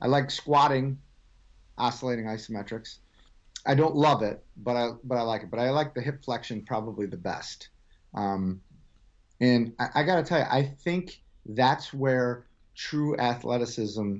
[0.00, 0.98] I like squatting,
[1.78, 2.98] oscillating isometrics.
[3.66, 5.50] I don't love it, but I but I like it.
[5.50, 7.68] But I like the hip flexion probably the best.
[8.14, 8.60] Um,
[9.40, 14.18] and I, I got to tell you, I think that's where true athleticism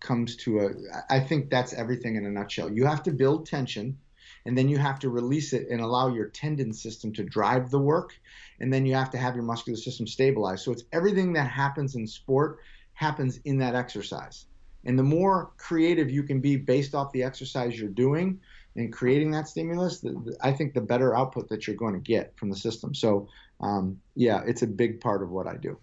[0.00, 0.70] comes to a.
[1.10, 2.70] I think that's everything in a nutshell.
[2.70, 3.98] You have to build tension,
[4.44, 7.80] and then you have to release it and allow your tendon system to drive the
[7.80, 8.14] work,
[8.60, 10.64] and then you have to have your muscular system stabilized.
[10.64, 12.58] So it's everything that happens in sport
[12.92, 14.46] happens in that exercise.
[14.86, 18.40] And the more creative you can be based off the exercise you're doing
[18.76, 22.00] and creating that stimulus, the, the, I think the better output that you're going to
[22.00, 22.94] get from the system.
[22.94, 23.28] So,
[23.60, 25.78] um, yeah, it's a big part of what I do.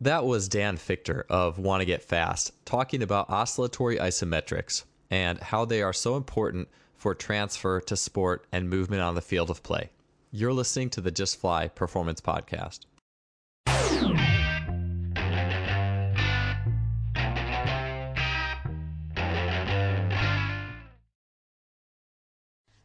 [0.00, 5.64] That was Dan Fichter of Want to Get Fast talking about oscillatory isometrics and how
[5.64, 9.90] they are so important for transfer to sport and movement on the field of play.
[10.32, 12.80] You're listening to the Just Fly Performance Podcast.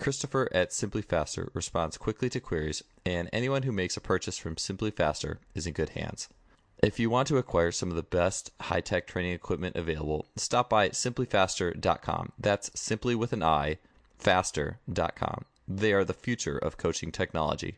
[0.00, 4.56] Christopher at Simply Faster responds quickly to queries, and anyone who makes a purchase from
[4.56, 6.26] Simply Faster is in good hands.
[6.82, 10.70] If you want to acquire some of the best high tech training equipment available, stop
[10.70, 12.32] by simplyfaster.com.
[12.38, 13.76] That's simply with an I,
[14.18, 15.44] faster.com.
[15.68, 17.76] They are the future of coaching technology.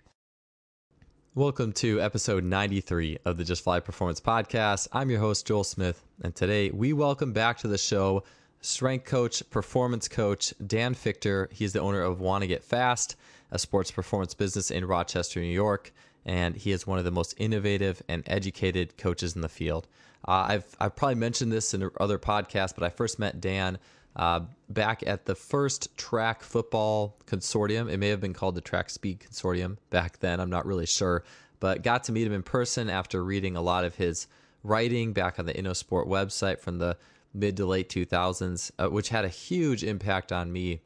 [1.34, 4.87] Welcome to episode 93 of the Just Fly Performance Podcast.
[4.93, 8.22] I'm your host, Joel Smith, and today we welcome back to the show
[8.62, 11.53] strength coach, performance coach, Dan Fichter.
[11.53, 13.17] He's the owner of Want to Get Fast,
[13.50, 15.93] a sports performance business in Rochester, New York,
[16.25, 19.87] and he is one of the most innovative and educated coaches in the field.
[20.27, 23.78] Uh, I've I've probably mentioned this in other podcasts, but I first met Dan
[24.15, 27.91] uh, back at the first track football consortium.
[27.91, 30.39] It may have been called the Track Speed Consortium back then.
[30.39, 31.25] I'm not really sure,
[31.59, 34.29] but got to meet him in person after reading a lot of his
[34.62, 36.97] writing back on the InnoSport website from the
[37.34, 40.81] mid to late 2000s, uh, which had a huge impact on me.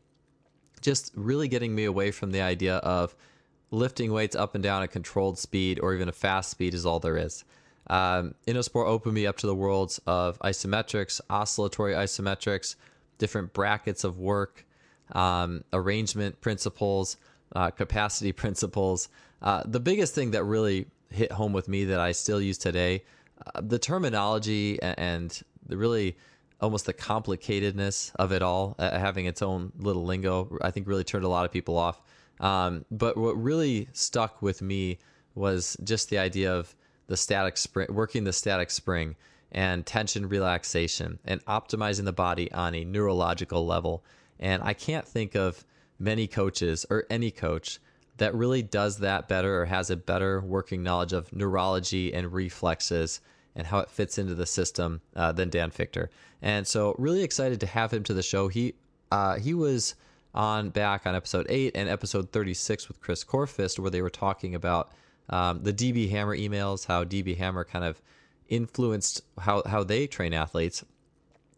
[0.81, 3.17] Just really getting me away from the idea of
[3.71, 7.01] lifting weights up and down at controlled speed or even a fast speed is all
[7.01, 7.45] there is.
[7.89, 12.77] Um, InnoSport opened me up to the worlds of isometrics, oscillatory isometrics,
[13.19, 14.67] different brackets of work,
[15.13, 17.17] um, arrangement principles,
[17.55, 19.09] uh, capacity principles.
[19.43, 23.05] Uh, the biggest thing that really hit home with me that I still use today,
[23.55, 26.17] uh, the terminology and the really
[26.61, 31.05] almost the complicatedness of it all, uh, having its own little lingo, I think really
[31.05, 32.01] turned a lot of people off.
[32.41, 34.99] Um, but what really stuck with me
[35.35, 36.75] was just the idea of
[37.07, 39.17] the static spring, working the static spring
[39.53, 44.05] and tension relaxation and optimizing the body on a neurological level.
[44.41, 45.65] And I can't think of
[45.99, 47.79] many coaches or any coach
[48.19, 53.21] that really does that better or has a better working knowledge of neurology and reflexes
[53.57, 56.09] and how it fits into the system uh, than Dan Fichter.
[56.43, 58.49] And so, really excited to have him to the show.
[58.49, 58.75] He
[59.11, 59.95] uh, he was
[60.35, 64.11] on back on episode eight and episode thirty six with Chris Korfist, where they were
[64.11, 64.93] talking about
[65.31, 68.01] um, the DB Hammer emails, how DB Hammer kind of
[68.49, 70.85] influenced how how they train athletes.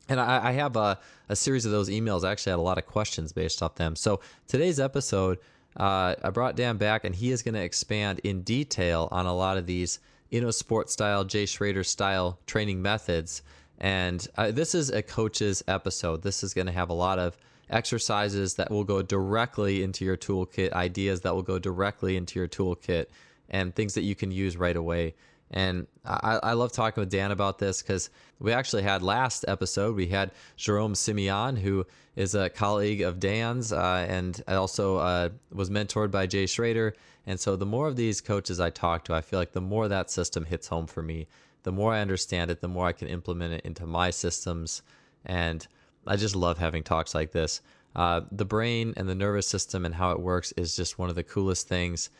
[0.08, 0.98] And I, I have a,
[1.28, 2.24] a series of those emails.
[2.24, 3.94] I actually had a lot of questions based off them.
[3.94, 5.38] So today's episode,
[5.76, 9.34] uh, I brought Dan back, and he is going to expand in detail on a
[9.34, 9.98] lot of these
[10.32, 13.42] InnoSport style, Jay Schroeder style training methods.
[13.78, 16.22] And uh, this is a coach's episode.
[16.22, 17.36] This is going to have a lot of
[17.70, 22.48] exercises that will go directly into your toolkit, ideas that will go directly into your
[22.48, 23.06] toolkit,
[23.50, 25.14] and things that you can use right away.
[25.50, 28.10] And I, I love talking with Dan about this because
[28.40, 33.72] we actually had last episode, we had Jerome Simeon, who is a colleague of Dan's
[33.72, 36.94] uh, and also uh, was mentored by Jay Schroeder.
[37.26, 39.88] And so the more of these coaches I talk to, I feel like the more
[39.88, 41.26] that system hits home for me.
[41.64, 44.82] The more I understand it, the more I can implement it into my systems.
[45.26, 45.66] And
[46.06, 47.60] I just love having talks like this.
[47.96, 51.16] Uh, the brain and the nervous system and how it works is just one of
[51.16, 52.10] the coolest things.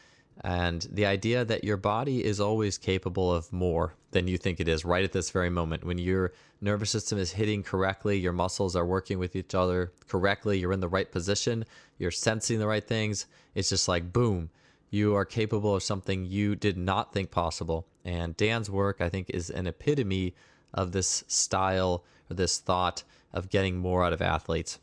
[0.43, 4.69] And the idea that your body is always capable of more than you think it
[4.69, 5.85] is right at this very moment.
[5.85, 10.59] When your nervous system is hitting correctly, your muscles are working with each other correctly,
[10.59, 11.65] you're in the right position,
[11.99, 13.27] you're sensing the right things.
[13.55, 14.51] It's just like, boom,
[14.91, 17.87] you are capable of something you did not think possible.
[18.05, 20.35] And Dan's work, I think, is an epitome
[20.73, 23.03] of this style or this thought
[23.33, 24.79] of getting more out of athletes.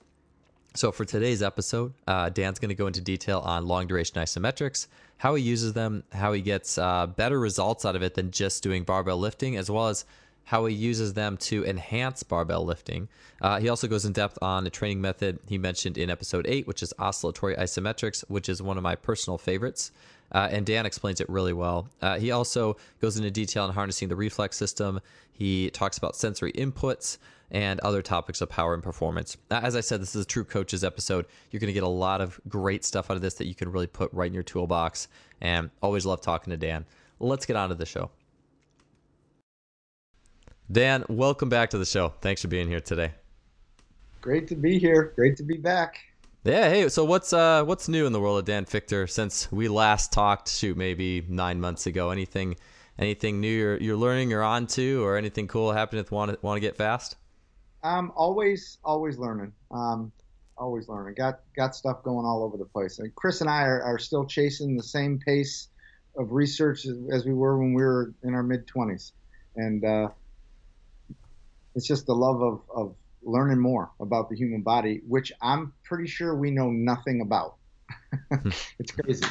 [0.76, 4.88] So, for today's episode, uh, Dan's going to go into detail on long duration isometrics,
[5.18, 8.64] how he uses them, how he gets uh, better results out of it than just
[8.64, 10.06] doing barbell lifting, as well as
[10.46, 13.08] how he uses them to enhance barbell lifting.
[13.42, 16.68] Uh, he also goes in depth on a training method he mentioned in episode 8,
[16.68, 19.92] which is oscillatory isometrics, which is one of my personal favorites.
[20.32, 21.88] Uh, and Dan explains it really well.
[22.02, 25.00] Uh, he also goes into detail on harnessing the reflex system.
[25.34, 27.18] He talks about sensory inputs
[27.52, 29.38] and other topics of power and performance.
[29.52, 31.26] As I said, this is a true coaches episode.
[31.52, 33.72] You're going to get a lot of great stuff out of this that you can
[33.72, 35.08] really put right in your toolbox.
[35.42, 36.86] And always love talking to Dan.
[37.20, 38.10] Let's get on to the show.
[40.72, 42.14] Dan, welcome back to the show.
[42.22, 43.12] Thanks for being here today.
[44.22, 45.14] Great to be here.
[45.16, 46.00] Great to be back.
[46.44, 49.68] Yeah, hey, so what's uh what's new in the world of Dan Fichter since we
[49.68, 52.10] last talked, shoot, maybe nine months ago?
[52.10, 52.56] Anything
[52.98, 56.38] anything new you're you're learning or on to or anything cool happening with want to
[56.42, 57.18] want to get fast?
[57.86, 59.54] Um, always, always learning.
[59.70, 60.12] Um,
[60.58, 61.14] always learning.
[61.16, 62.98] Got got stuff going all over the place.
[62.98, 65.68] And Chris and I are, are still chasing the same pace
[66.18, 69.14] of research as, we were when we were in our mid twenties,
[69.56, 70.08] and uh,
[71.76, 76.08] it's just the love of, of learning more about the human body, which I'm pretty
[76.08, 77.58] sure we know nothing about.
[78.80, 79.28] it's crazy.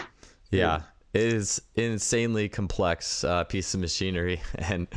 [0.52, 0.82] Yeah,
[1.14, 4.40] is insanely complex uh, piece of machinery.
[4.58, 4.88] And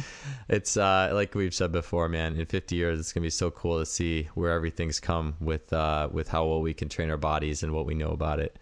[0.49, 3.51] it's uh, like we've said before man in 50 years it's going to be so
[3.51, 7.17] cool to see where everything's come with uh, with how well we can train our
[7.17, 8.57] bodies and what we know about it.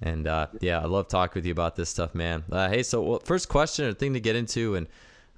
[0.00, 2.44] And uh, yeah i love talking with you about this stuff man.
[2.50, 4.86] Uh, hey so well, first question or thing to get into and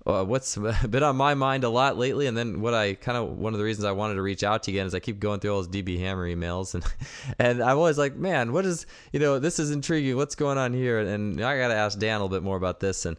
[0.06, 0.56] uh, what's
[0.88, 3.58] been on my mind a lot lately, and then what I kind of one of
[3.58, 5.52] the reasons I wanted to reach out to you again is I keep going through
[5.52, 6.84] all those DB Hammer emails, and
[7.38, 10.16] and I'm always like, man, what is you know this is intriguing.
[10.16, 11.00] What's going on here?
[11.00, 13.04] And I got to ask Dan a little bit more about this.
[13.04, 13.16] And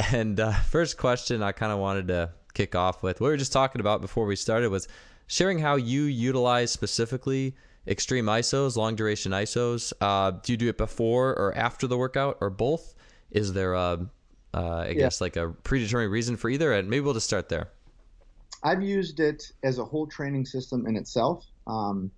[0.12, 3.36] and uh, first question I kind of wanted to kick off with what we were
[3.36, 4.88] just talking about before we started was
[5.26, 7.54] sharing how you utilize specifically
[7.86, 9.92] extreme isos, long duration isos.
[10.00, 12.94] Uh, do you do it before or after the workout or both?
[13.30, 14.06] Is there a
[14.54, 14.94] uh, I yeah.
[14.94, 17.68] guess like a predetermined reason for either, and maybe we'll just start there.
[18.62, 21.44] I've used it as a whole training system in itself.
[21.66, 22.10] Um,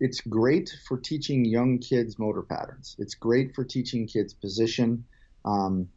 [0.00, 2.94] it's great for teaching young kids motor patterns.
[2.98, 5.04] It's great for teaching kids position.
[5.44, 5.88] Um,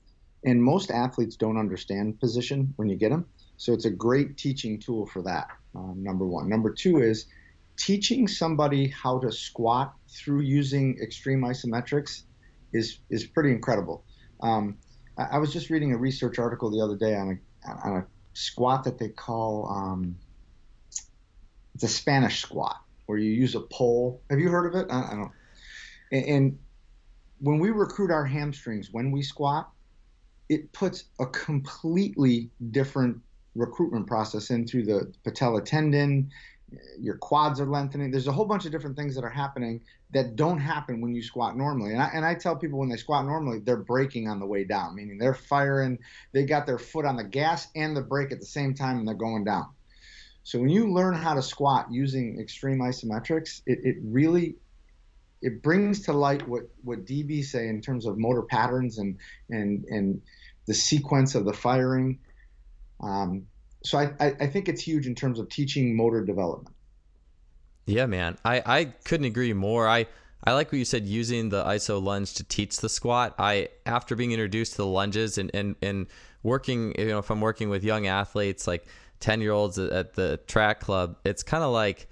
[0.43, 3.25] and most athletes don't understand position when you get them.
[3.57, 6.49] So it's a great teaching tool for that, um, number one.
[6.49, 7.27] Number two is
[7.77, 12.23] teaching somebody how to squat through using extreme isometrics
[12.73, 14.03] is, is pretty incredible.
[14.41, 14.77] Um,
[15.17, 18.83] I was just reading a research article the other day on a on a squat
[18.85, 20.15] that they call um,
[21.75, 24.21] it's a Spanish squat where you use a pole.
[24.29, 24.91] Have you heard of it?
[24.91, 25.31] I, I don't.
[26.11, 26.59] And, and
[27.39, 29.69] when we recruit our hamstrings when we squat,
[30.49, 33.17] it puts a completely different
[33.55, 36.31] recruitment process in through the patella tendon
[36.99, 38.11] your quads are lengthening.
[38.11, 39.81] There's a whole bunch of different things that are happening
[40.13, 41.91] that don't happen when you squat normally.
[41.91, 44.63] And I, and I tell people when they squat normally, they're braking on the way
[44.65, 45.99] down, meaning they're firing,
[46.33, 49.07] they got their foot on the gas and the brake at the same time and
[49.07, 49.67] they're going down.
[50.43, 54.55] So when you learn how to squat using extreme isometrics, it, it really
[55.41, 59.17] it brings to light what what DB say in terms of motor patterns and
[59.49, 60.21] and and
[60.65, 62.19] the sequence of the firing.
[63.01, 63.47] Um,
[63.83, 66.75] so I, I, I think it's huge in terms of teaching motor development.
[67.85, 68.37] Yeah, man.
[68.45, 69.87] I, I couldn't agree more.
[69.87, 70.07] I,
[70.43, 73.35] I like what you said using the ISO lunge to teach the squat.
[73.37, 76.07] I after being introduced to the lunges and, and, and
[76.43, 78.85] working, you know, if I'm working with young athletes like
[79.19, 82.07] 10 year olds at the track club, it's kind of like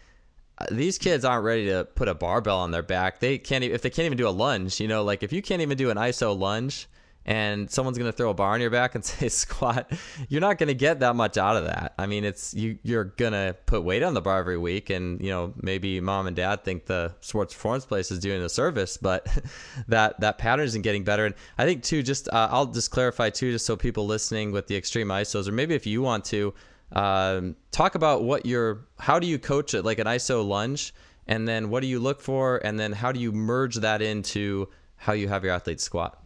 [0.57, 3.19] uh, these kids aren't ready to put a barbell on their back.
[3.19, 5.61] They can't if they can't even do a lunge, you know, like if you can't
[5.61, 6.87] even do an ISO lunge,
[7.25, 9.91] and someone's going to throw a bar on your back and say squat,
[10.29, 11.93] you're not going to get that much out of that.
[11.97, 15.21] I mean, it's you you're going to put weight on the bar every week and,
[15.21, 18.97] you know, maybe mom and dad think the sports performance place is doing the service,
[18.97, 19.27] but
[19.87, 21.25] that that pattern isn't getting better.
[21.25, 24.67] And I think too just uh, I'll just clarify too just so people listening with
[24.67, 26.53] the extreme isos or maybe if you want to
[26.93, 30.93] um, talk about what your how do you coach it like an iso lunge
[31.27, 34.67] and then what do you look for and then how do you merge that into
[34.95, 36.21] how you have your athletes squat?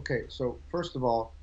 [0.00, 1.34] Okay, so first of all,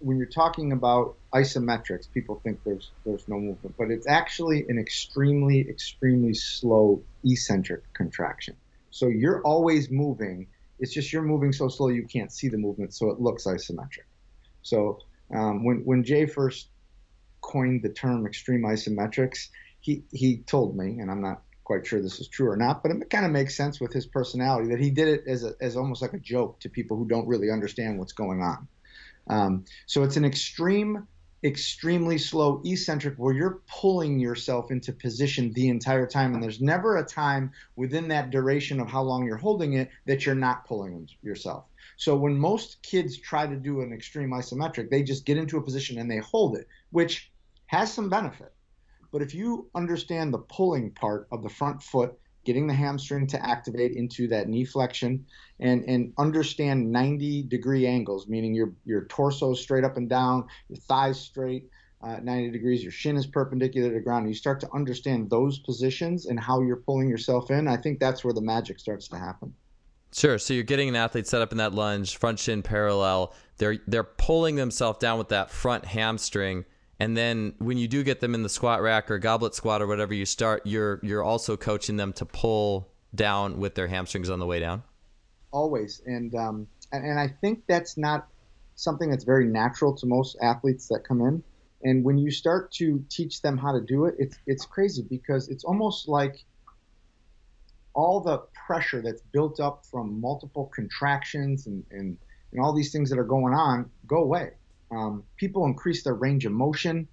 [0.00, 4.80] when you're talking about isometrics, people think there's there's no movement, but it's actually an
[4.80, 8.56] extremely extremely slow eccentric contraction.
[8.90, 10.48] So you're always moving.
[10.80, 14.08] It's just you're moving so slow you can't see the movement, so it looks isometric.
[14.62, 14.98] So
[15.32, 16.68] um, when when Jay first
[17.42, 22.20] coined the term extreme isometrics, he he told me, and I'm not quite sure this
[22.20, 24.90] is true or not, but it kind of makes sense with his personality that he
[24.90, 27.98] did it as a, as almost like a joke to people who don't really understand
[27.98, 28.68] what's going on.
[29.28, 31.06] Um, so it's an extreme,
[31.44, 36.96] extremely slow eccentric where you're pulling yourself into position the entire time, and there's never
[36.96, 41.08] a time within that duration of how long you're holding it that you're not pulling
[41.22, 41.64] yourself.
[41.96, 45.62] So when most kids try to do an extreme isometric, they just get into a
[45.62, 47.30] position and they hold it, which
[47.66, 48.52] has some benefit.
[49.12, 53.44] But if you understand the pulling part of the front foot getting the hamstring to
[53.44, 55.24] activate into that knee flexion
[55.60, 60.78] and and understand 90 degree angles meaning your your torso straight up and down your
[60.78, 61.68] thighs straight
[62.02, 65.30] uh, 90 degrees your shin is perpendicular to the ground and you start to understand
[65.30, 69.08] those positions and how you're pulling yourself in i think that's where the magic starts
[69.08, 69.54] to happen
[70.14, 70.38] Sure.
[70.38, 73.34] So you're getting an athlete set up in that lunge, front shin parallel.
[73.56, 76.66] They're they're pulling themselves down with that front hamstring,
[77.02, 79.88] and then when you do get them in the squat rack or goblet squat or
[79.88, 84.38] whatever you start, you're you're also coaching them to pull down with their hamstrings on
[84.38, 84.84] the way down.
[85.50, 88.28] Always, and um, and, and I think that's not
[88.76, 91.42] something that's very natural to most athletes that come in.
[91.82, 95.48] And when you start to teach them how to do it, it's it's crazy because
[95.48, 96.44] it's almost like
[97.94, 102.16] all the pressure that's built up from multiple contractions and, and,
[102.52, 104.52] and all these things that are going on go away.
[104.92, 107.08] Um, people increase their range of motion.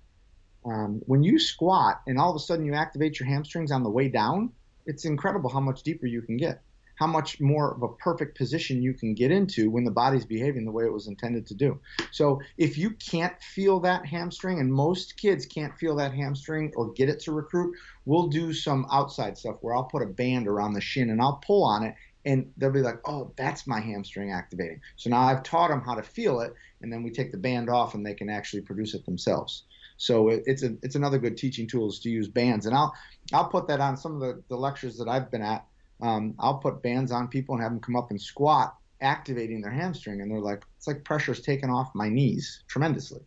[0.66, 3.90] Um, when you squat and all of a sudden you activate your hamstrings on the
[3.90, 4.52] way down,
[4.86, 6.62] it's incredible how much deeper you can get,
[6.96, 10.66] how much more of a perfect position you can get into when the body's behaving
[10.66, 11.80] the way it was intended to do.
[12.12, 16.92] So if you can't feel that hamstring, and most kids can't feel that hamstring or
[16.92, 20.74] get it to recruit, we'll do some outside stuff where I'll put a band around
[20.74, 21.96] the shin and I'll pull on it
[22.30, 25.96] and they'll be like, "Oh, that's my hamstring activating." So now I've taught them how
[25.96, 28.94] to feel it, and then we take the band off, and they can actually produce
[28.94, 29.64] it themselves.
[29.98, 32.94] So it, it's a it's another good teaching tool is to use bands, and I'll
[33.34, 35.66] I'll put that on some of the, the lectures that I've been at.
[36.02, 39.72] Um, I'll put bands on people and have them come up and squat, activating their
[39.72, 43.22] hamstring, and they're like, it's like pressure's taken off my knees tremendously.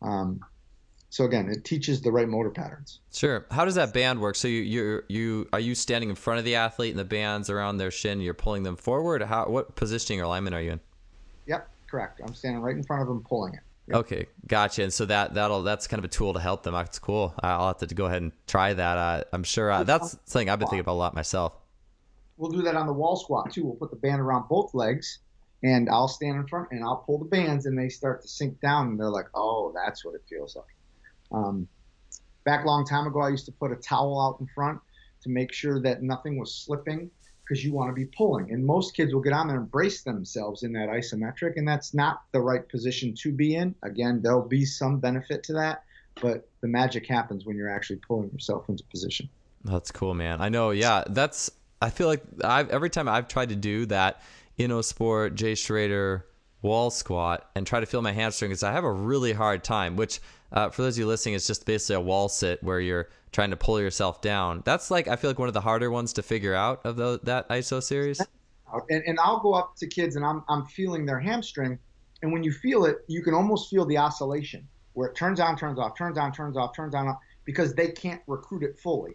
[0.00, 0.40] Um,
[1.10, 3.00] so again, it teaches the right motor patterns.
[3.12, 3.46] Sure.
[3.50, 4.36] How does that band work?
[4.36, 7.48] So you you you are you standing in front of the athlete and the band's
[7.48, 9.22] around their shin, you're pulling them forward?
[9.22, 10.80] How what positioning or alignment are you in?
[11.46, 12.20] Yep, correct.
[12.22, 13.60] I'm standing right in front of them pulling it.
[13.88, 13.96] Yep.
[13.96, 14.82] Okay, gotcha.
[14.82, 16.74] And so that that'll that's kind of a tool to help them.
[16.74, 17.34] That's cool.
[17.42, 18.98] I'll have to go ahead and try that.
[18.98, 21.54] Uh, I'm sure uh, that's something I've been thinking about a lot myself.
[22.36, 23.64] We'll do that on the wall squat too.
[23.64, 25.20] We'll put the band around both legs,
[25.62, 28.60] and I'll stand in front and I'll pull the bands, and they start to sink
[28.60, 30.66] down, and they're like, "Oh, that's what it feels like."
[31.32, 31.68] Um,
[32.44, 34.80] back a long time ago, I used to put a towel out in front
[35.22, 37.10] to make sure that nothing was slipping
[37.48, 38.52] because you want to be pulling.
[38.52, 41.94] And most kids will get on there and brace themselves in that isometric, and that's
[41.94, 43.74] not the right position to be in.
[43.82, 45.84] Again, there'll be some benefit to that,
[46.20, 49.28] but the magic happens when you're actually pulling yourself into position.
[49.64, 50.40] That's cool, man.
[50.40, 50.70] I know.
[50.70, 51.50] Yeah, that's.
[51.80, 54.22] I feel like I've every time I've tried to do that
[54.58, 56.26] InnoSport, Jay Schroeder
[56.60, 59.96] wall squat and try to feel my hamstrings, I have a really hard time.
[59.96, 60.20] Which
[60.52, 63.50] uh, for those of you listening, it's just basically a wall sit where you're trying
[63.50, 64.62] to pull yourself down.
[64.64, 67.20] That's like I feel like one of the harder ones to figure out of the,
[67.24, 68.20] that ISO series.
[68.90, 71.78] And, and I'll go up to kids and I'm I'm feeling their hamstring,
[72.22, 75.56] and when you feel it, you can almost feel the oscillation where it turns on,
[75.56, 79.14] turns off, turns on, turns off, turns on, because they can't recruit it fully.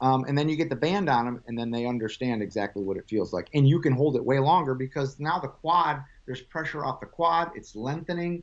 [0.00, 2.96] Um, and then you get the band on them, and then they understand exactly what
[2.96, 3.48] it feels like.
[3.54, 7.06] And you can hold it way longer because now the quad, there's pressure off the
[7.06, 8.42] quad, it's lengthening,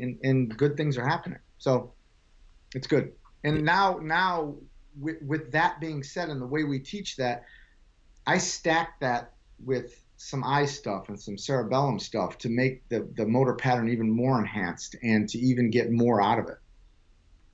[0.00, 1.38] and, and good things are happening.
[1.64, 1.94] So
[2.74, 3.12] it's good.
[3.42, 4.54] And now, now
[5.00, 7.44] with, with that being said, and the way we teach that,
[8.26, 9.32] I stack that
[9.64, 14.10] with some eye stuff and some cerebellum stuff to make the, the motor pattern even
[14.10, 16.58] more enhanced and to even get more out of it.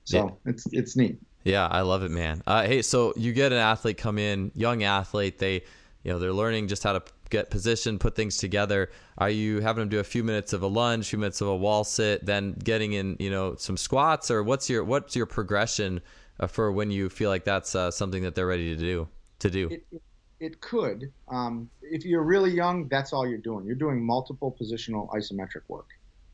[0.03, 0.51] So yeah.
[0.51, 1.17] it's it's neat.
[1.45, 2.43] Yeah, I love it, man.
[2.45, 5.63] Uh, hey, so you get an athlete come in, young athlete, they,
[6.03, 8.91] you know, they're learning just how to get positioned, put things together.
[9.17, 11.47] Are you having them do a few minutes of a lunge, a few minutes of
[11.47, 15.25] a wall sit, then getting in, you know, some squats, or what's your what's your
[15.25, 16.01] progression
[16.39, 19.07] uh, for when you feel like that's uh, something that they're ready to do?
[19.39, 19.69] To do.
[19.69, 20.01] It, it,
[20.39, 21.11] it could.
[21.29, 23.65] Um, if you're really young, that's all you're doing.
[23.65, 25.87] You're doing multiple positional isometric work,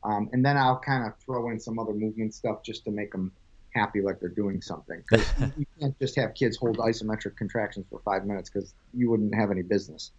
[0.04, 3.12] um, and then I'll kind of throw in some other movement stuff just to make
[3.12, 3.32] them
[3.74, 5.02] happy like they're doing something.
[5.12, 9.50] you can't just have kids hold isometric contractions for five minutes because you wouldn't have
[9.50, 10.12] any business.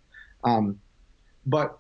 [0.44, 0.80] Um,
[1.46, 1.80] but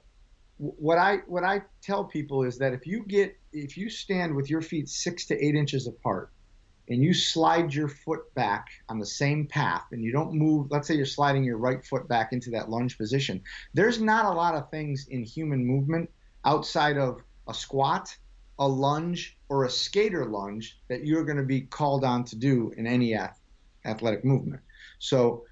[0.57, 4.49] what I what I tell people is that if you get if you stand with
[4.49, 6.31] your feet six to eight inches apart
[6.89, 10.87] and you slide your foot back on the same path and you don't move let's
[10.87, 13.41] say you're sliding your right foot back into that lunge position
[13.73, 16.09] there's not a lot of things in human movement
[16.43, 18.13] outside of a squat
[18.59, 22.71] a lunge or a skater lunge that you're going to be called on to do
[22.75, 23.17] in any
[23.85, 24.61] athletic movement.
[24.99, 25.45] So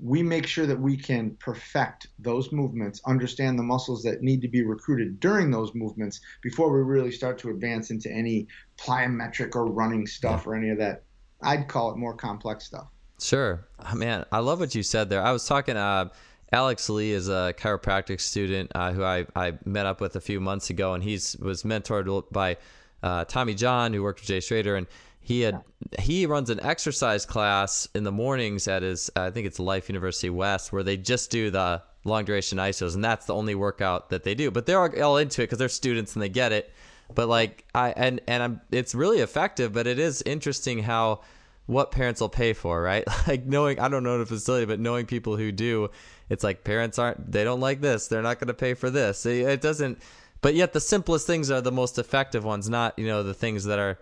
[0.00, 4.48] we make sure that we can perfect those movements, understand the muscles that need to
[4.48, 9.66] be recruited during those movements before we really start to advance into any plyometric or
[9.66, 11.04] running stuff or any of that.
[11.42, 12.88] I'd call it more complex stuff.
[13.20, 13.66] Sure.
[13.78, 15.22] Oh, man, I love what you said there.
[15.22, 16.08] I was talking, uh,
[16.52, 20.40] Alex Lee is a chiropractic student uh, who I, I met up with a few
[20.40, 22.56] months ago, and he was mentored by
[23.02, 24.86] uh, Tommy John, who worked with Jay Schroeder, and
[25.24, 25.62] he had
[25.98, 30.28] he runs an exercise class in the mornings at his I think it's Life University
[30.28, 34.22] West where they just do the long duration isos and that's the only workout that
[34.22, 34.50] they do.
[34.50, 36.70] But they're all into it because they're students and they get it.
[37.14, 39.72] But like I and and I'm it's really effective.
[39.72, 41.22] But it is interesting how
[41.64, 43.04] what parents will pay for, right?
[43.26, 45.88] Like knowing I don't know the facility, but knowing people who do,
[46.28, 48.08] it's like parents aren't they don't like this.
[48.08, 49.24] They're not going to pay for this.
[49.24, 50.00] It doesn't.
[50.42, 53.64] But yet the simplest things are the most effective ones, not you know the things
[53.64, 53.98] that are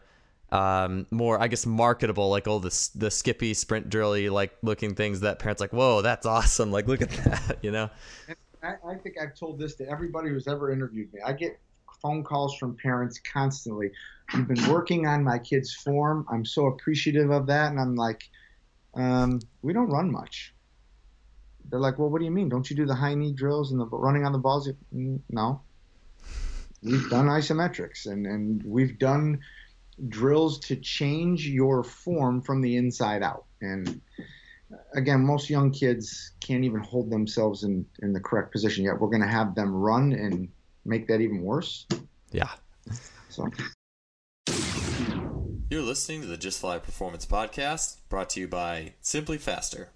[0.53, 5.21] um, more, I guess, marketable, like all the the skippy, sprint drilly, like looking things
[5.21, 6.71] that parents like, whoa, that's awesome!
[6.71, 7.89] Like, look at that, you know.
[8.63, 11.21] I, I think I've told this to everybody who's ever interviewed me.
[11.25, 11.59] I get
[12.03, 13.91] phone calls from parents constantly.
[14.35, 16.27] You've been working on my kid's form.
[16.31, 18.23] I'm so appreciative of that, and I'm like,
[18.95, 20.55] um, we don't run much.
[21.71, 22.51] They're like, well, what do you mean?
[22.51, 24.69] Don't you do the high knee drills and the running on the balls?
[24.95, 25.63] Mm, no.
[26.83, 29.41] We've done isometrics and, and we've done
[30.09, 33.45] drills to change your form from the inside out.
[33.61, 34.01] And
[34.73, 38.99] uh, again, most young kids can't even hold themselves in, in the correct position yet.
[38.99, 40.49] We're going to have them run and
[40.85, 41.87] make that even worse.
[42.31, 42.51] Yeah.
[43.29, 43.49] So.
[45.71, 49.91] You're listening to the Just Fly Performance Podcast, brought to you by Simply Faster.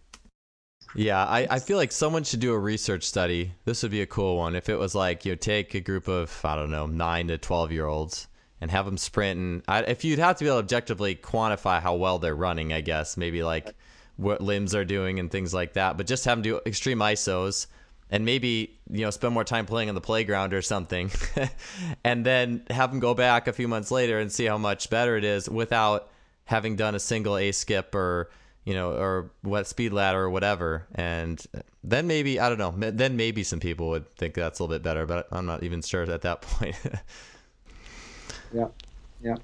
[0.95, 3.53] Yeah, I, I feel like someone should do a research study.
[3.67, 4.57] This would be a cool one.
[4.57, 7.73] If it was like you take a group of, I don't know, nine to 12
[7.73, 8.29] year olds
[8.61, 9.39] and have them sprint.
[9.39, 12.73] And I, if you'd have to be able to objectively quantify how well they're running,
[12.73, 13.75] I guess maybe like
[14.17, 15.97] what limbs are doing and things like that.
[15.97, 17.67] But just have them do extreme isos
[18.11, 21.11] and maybe you know spend more time playing on the playground or something,
[22.05, 25.17] and then have them go back a few months later and see how much better
[25.17, 26.09] it is without
[26.45, 28.31] having done a single a skip or
[28.67, 30.87] you know, or what speed ladder or whatever.
[30.97, 31.43] And
[31.85, 34.83] then maybe, I don't know, then maybe some people would think that's a little bit
[34.83, 36.77] better, but I'm not even sure at that point.
[38.53, 38.69] Yeah,
[39.23, 39.37] yeah.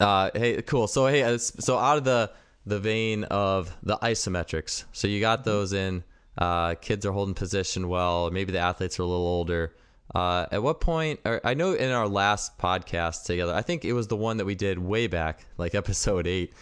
[0.00, 0.86] Uh, hey, cool.
[0.86, 2.30] So hey, uh, so out of the
[2.66, 6.04] the vein of the isometrics, so you got those in.
[6.36, 8.30] Uh, kids are holding position well.
[8.30, 9.72] Maybe the athletes are a little older.
[10.14, 11.20] Uh, at what point?
[11.24, 14.44] Or I know in our last podcast together, I think it was the one that
[14.44, 16.52] we did way back, like episode eight.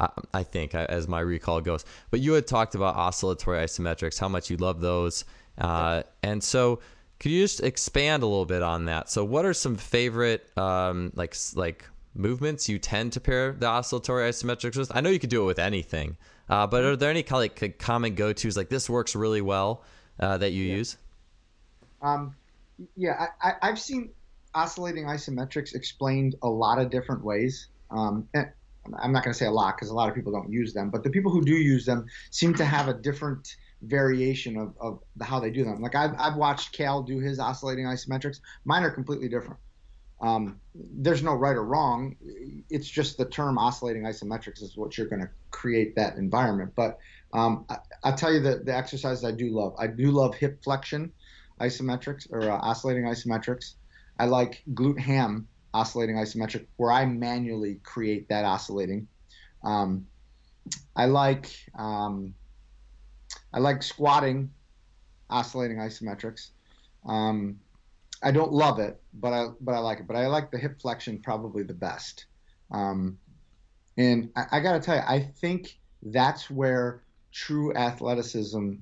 [0.00, 1.84] Uh, I think, as my recall goes.
[2.10, 5.24] But you had talked about oscillatory isometrics, how much you love those,
[5.58, 6.78] uh, and so
[7.20, 9.10] could you just expand a little bit on that?
[9.10, 14.28] So, what are some favorite um, like like movements you tend to pair the oscillatory
[14.28, 14.94] isometrics with?
[14.94, 16.16] I know you could do it with anything,
[16.48, 19.40] uh, but are there any kind of like common go tos like this works really
[19.40, 19.84] well
[20.20, 20.76] uh, that you yeah.
[20.76, 20.96] use?
[22.02, 22.34] Um,
[22.96, 24.10] yeah, I, have seen
[24.54, 27.68] oscillating isometrics explained a lot of different ways.
[27.90, 28.48] Um, and
[28.98, 30.90] I'm not going to say a lot because a lot of people don't use them,
[30.90, 35.00] but the people who do use them seem to have a different variation of, of
[35.22, 35.80] how they do them.
[35.80, 38.40] Like I've, I've watched Cal do his oscillating isometrics.
[38.64, 39.58] Mine are completely different.
[40.20, 42.16] Um, there's no right or wrong.
[42.70, 46.72] It's just the term oscillating isometrics is what you're going to create that environment.
[46.74, 46.98] But
[47.32, 49.74] um, I, will tell you the, the exercises I do love.
[49.78, 51.12] I do love hip flexion
[51.60, 53.74] isometrics or uh, oscillating isometrics.
[54.18, 59.06] I like glute ham oscillating isometric where I manually create that oscillating.
[59.62, 60.06] Um,
[60.96, 62.34] I like um,
[63.52, 64.50] I like squatting,
[65.30, 66.50] oscillating isometrics.
[67.06, 67.60] Um,
[68.22, 70.06] I don't love it, but I but I like it.
[70.06, 72.26] But I like the hip flexion probably the best.
[72.70, 73.18] Um,
[73.96, 78.74] and I, I got to tell you, I think that's where true athleticism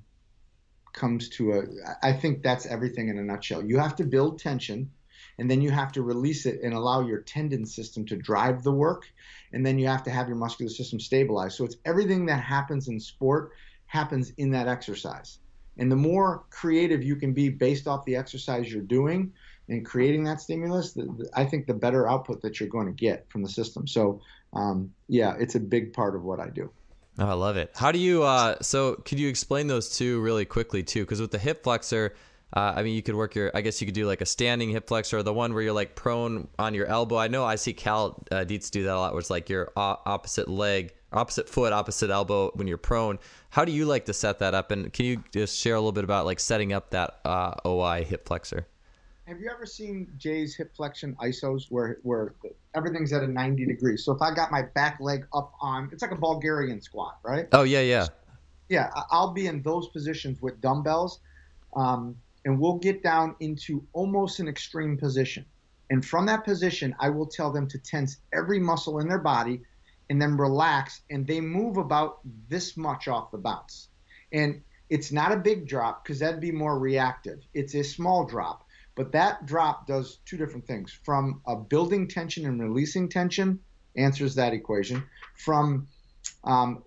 [0.93, 1.63] comes to a.
[2.03, 3.65] I think that's everything in a nutshell.
[3.65, 4.91] You have to build tension,
[5.39, 8.73] and then you have to release it and allow your tendon system to drive the
[8.73, 9.05] work,
[9.53, 11.57] and then you have to have your muscular system stabilized.
[11.57, 13.53] So it's everything that happens in sport
[13.87, 15.39] happens in that exercise.
[15.79, 19.33] And the more creative you can be based off the exercise you're doing
[19.69, 22.93] and creating that stimulus, the, the, I think the better output that you're going to
[22.93, 23.87] get from the system.
[23.87, 24.21] So,
[24.53, 26.71] um, yeah, it's a big part of what I do.
[27.19, 27.71] Oh, I love it.
[27.75, 28.23] How do you?
[28.23, 31.01] Uh, so, could you explain those two really quickly too?
[31.01, 32.15] Because with the hip flexor,
[32.53, 33.51] Uh, I mean, you could work your.
[33.55, 35.97] I guess you could do like a standing hip flexor, the one where you're like
[35.97, 37.19] prone on your elbow.
[37.19, 39.73] I know I see Cal uh, Dietz do that a lot, where it's like your
[39.77, 43.19] opposite leg, opposite foot, opposite elbow when you're prone.
[43.51, 44.71] How do you like to set that up?
[44.71, 48.05] And can you just share a little bit about like setting up that uh, OI
[48.05, 48.67] hip flexor?
[49.27, 52.35] Have you ever seen Jay's hip flexion isos where where
[52.75, 54.05] everything's at a 90 degrees?
[54.05, 57.49] So if I got my back leg up on, it's like a Bulgarian squat, right?
[57.53, 58.07] Oh yeah, yeah.
[58.69, 61.21] Yeah, I'll be in those positions with dumbbells.
[61.75, 65.45] Um, and we'll get down into almost an extreme position.
[65.91, 69.63] And from that position, I will tell them to tense every muscle in their body
[70.09, 71.01] and then relax.
[71.11, 73.89] And they move about this much off the bounce.
[74.33, 77.41] And it's not a big drop because that'd be more reactive.
[77.55, 78.65] It's a small drop.
[78.95, 83.61] But that drop does two different things from a building tension and releasing tension,
[83.95, 85.05] answers that equation.
[85.35, 85.89] From
[86.45, 86.83] um,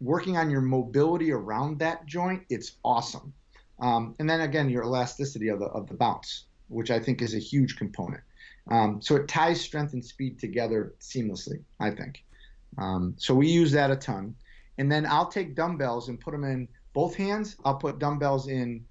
[0.00, 3.32] working on your mobility around that joint, it's awesome.
[3.80, 7.34] Um, and then again, your elasticity of the, of the bounce, which I think is
[7.34, 8.22] a huge component.
[8.70, 12.24] Um, so it ties strength and speed together seamlessly, I think.
[12.76, 14.34] Um, so we use that a ton.
[14.76, 17.56] And then I'll take dumbbells and put them in both hands.
[17.64, 18.84] I'll put dumbbells in,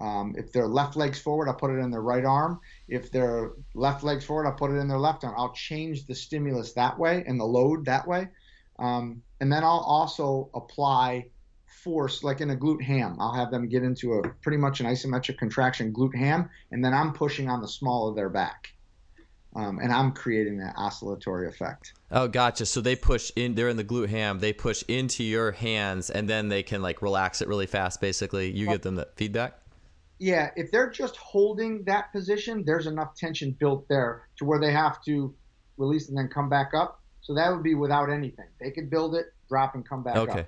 [0.00, 2.60] um, if they're left legs forward, I'll put it in their right arm.
[2.88, 5.34] If they're left legs forward, I'll put it in their left arm.
[5.36, 8.28] I'll change the stimulus that way and the load that way.
[8.78, 11.26] Um, and then I'll also apply
[11.66, 13.16] force, like in a glute ham.
[13.20, 16.94] I'll have them get into a pretty much an isometric contraction glute ham, and then
[16.94, 18.73] I'm pushing on the small of their back.
[19.56, 21.92] Um, and I'm creating that oscillatory effect.
[22.10, 22.66] Oh, gotcha.
[22.66, 23.54] So they push in.
[23.54, 24.40] They're in the glute ham.
[24.40, 28.00] They push into your hands, and then they can like relax it really fast.
[28.00, 29.58] Basically, you give them the feedback.
[30.18, 34.72] Yeah, if they're just holding that position, there's enough tension built there to where they
[34.72, 35.34] have to
[35.76, 37.00] release and then come back up.
[37.20, 38.46] So that would be without anything.
[38.60, 40.40] They could build it, drop, and come back okay.
[40.40, 40.46] up.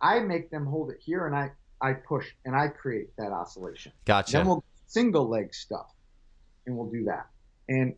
[0.00, 3.92] I make them hold it here and I, I push and I create that oscillation.
[4.04, 4.32] Gotcha.
[4.32, 5.92] Then we'll single leg stuff
[6.66, 7.26] and we'll do that.
[7.70, 7.94] And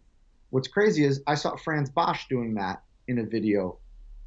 [0.50, 3.78] what's crazy is I saw Frans Bosch doing that in a video.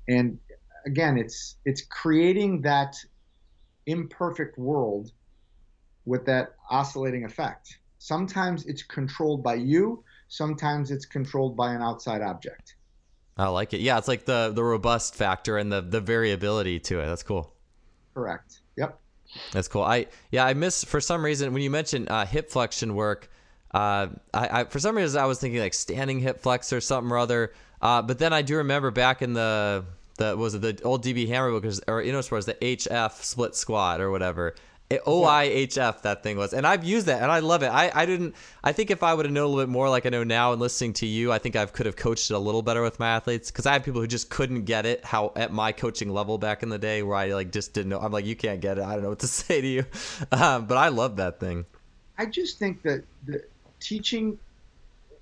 [0.10, 0.40] And
[0.86, 2.96] again, it's it's creating that
[3.86, 5.12] imperfect world
[6.06, 7.80] with that oscillating effect.
[8.00, 12.76] Sometimes it's controlled by you, sometimes it's controlled by an outside object.
[13.38, 13.82] I like it.
[13.82, 17.06] Yeah, it's like the the robust factor and the the variability to it.
[17.06, 17.54] That's cool.
[18.14, 18.62] Correct.
[18.78, 19.00] Yep.
[19.52, 19.84] That's cool.
[19.84, 23.30] I yeah, I miss for some reason when you mentioned uh, hip flexion work.
[23.76, 27.12] Uh, I, I, for some reason I was thinking like standing hip flex or something
[27.12, 27.52] or other.
[27.82, 29.84] Uh, but then I do remember back in the
[30.18, 33.54] the was it the old DB Hammer book or you know was the HF split
[33.54, 34.56] squat or whatever.
[34.92, 37.68] OIHF that thing was, and I've used that and I love it.
[37.68, 38.36] I, I didn't.
[38.64, 40.54] I think if I would have known a little bit more, like I know now,
[40.54, 42.98] and listening to you, I think I could have coached it a little better with
[42.98, 45.04] my athletes because I have people who just couldn't get it.
[45.04, 48.00] How at my coaching level back in the day, where I like just didn't know.
[48.00, 48.86] I'm like, you can't get it.
[48.86, 49.86] I don't know what to say to you,
[50.32, 51.66] um, but I love that thing.
[52.18, 53.44] I just think that the
[53.80, 54.38] teaching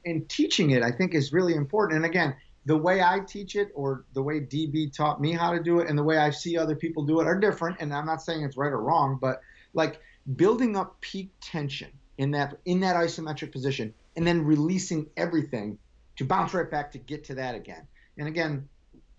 [0.05, 1.97] and teaching it, I think, is really important.
[1.97, 2.35] And again,
[2.65, 5.89] the way I teach it or the way DB taught me how to do it
[5.89, 7.77] and the way I see other people do it are different.
[7.79, 9.41] And I'm not saying it's right or wrong, but
[9.73, 9.99] like
[10.35, 15.77] building up peak tension in that in that isometric position and then releasing everything
[16.15, 17.87] to bounce right back to get to that again.
[18.17, 18.69] And again,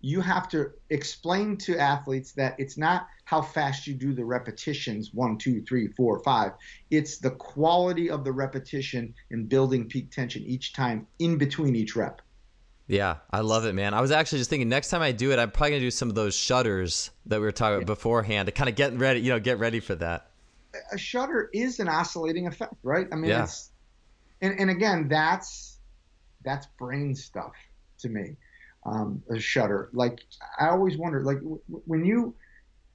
[0.05, 5.11] you have to explain to athletes that it's not how fast you do the repetitions
[5.14, 6.53] one, two, three, four, five.
[6.90, 11.97] It's the quality of the repetition and building peak tension each time in between each
[11.97, 12.21] rep.
[12.87, 13.95] Yeah, I love it, man.
[13.95, 16.11] I was actually just thinking next time I do it, I'm probably gonna do some
[16.11, 19.31] of those shutters that we were talking about beforehand to kind of get ready, you
[19.31, 20.31] know, get ready for that
[20.93, 23.07] a shutter is an oscillating effect, right?
[23.12, 23.45] I mean, yeah.
[23.45, 23.71] it's
[24.40, 25.79] and, and again, that's
[26.45, 27.53] that's brain stuff
[28.01, 28.37] to me.
[28.87, 30.20] Um, a shutter, like
[30.61, 32.35] I always wonder, like w- when you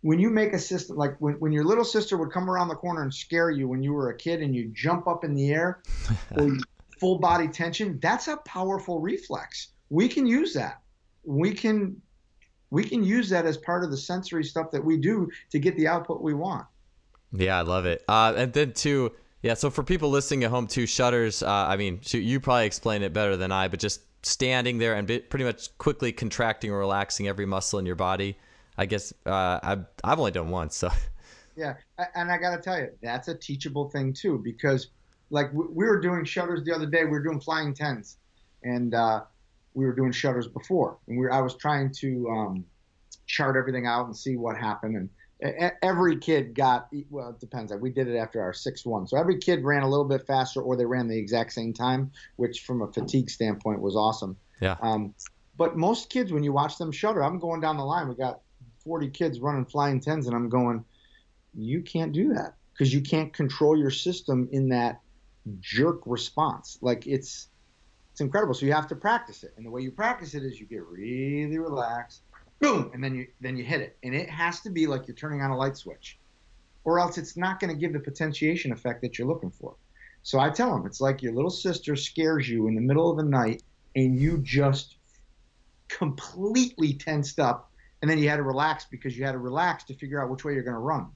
[0.02, 2.76] when you make a system, like when, when your little sister would come around the
[2.76, 5.50] corner and scare you when you were a kid and you jump up in the
[5.50, 5.82] air,
[7.00, 9.70] full body tension, that's a powerful reflex.
[9.90, 10.82] We can use that.
[11.24, 12.02] We can
[12.70, 15.76] we can use that as part of the sensory stuff that we do to get
[15.76, 16.66] the output we want.
[17.32, 18.04] Yeah, I love it.
[18.08, 19.56] Uh, and then too, yeah.
[19.56, 21.44] So for people listening at home, too, shutters.
[21.44, 25.08] Uh, I mean, you probably explain it better than I, but just standing there and
[25.08, 28.38] pretty much quickly contracting or relaxing every muscle in your body.
[28.78, 30.90] I guess uh, I've I've only done once, so.
[31.56, 31.74] Yeah,
[32.16, 34.92] and I got to tell you, that's a teachable thing too, because
[35.30, 37.04] like we were doing shutters the other day.
[37.04, 38.18] We were doing flying tens,
[38.64, 39.24] and uh,
[39.74, 42.66] we were doing shutters before, and we were, I was trying to um,
[43.26, 45.10] chart everything out and see what happened, and
[45.42, 47.74] every kid got well it depends.
[47.74, 50.76] We did it after our 6-1 so every kid ran a little bit faster or
[50.76, 54.38] they ran the exact same time which from a fatigue standpoint was awesome.
[54.62, 54.76] Yeah.
[54.82, 55.14] Um,
[55.58, 58.08] but most kids when you watch them shudder i'm going down the line.
[58.08, 58.42] We got
[58.84, 60.84] 40 kids running flying tens and i'm going
[61.54, 62.56] you can't do that.
[62.74, 65.02] Because you can't control your system in that
[65.60, 66.78] jerk response.
[66.82, 67.48] Like it's
[68.12, 68.54] it's incredible.
[68.54, 70.86] So you have to practice it, and the way you practice it is you get
[70.88, 72.22] really relaxed,
[72.60, 75.16] boom, and then you then you hit it, and it has to be like you're
[75.16, 76.20] turning on a light switch,
[76.84, 79.76] or else it's not going to give the potentiation effect that you're looking for.
[80.22, 83.18] So I tell them it's like your little sister scares you in the middle of
[83.18, 83.64] the night,
[83.96, 84.98] and you just
[85.88, 89.94] completely tensed up, and then you had to relax because you had to relax to
[89.94, 91.08] figure out which way you're going to run,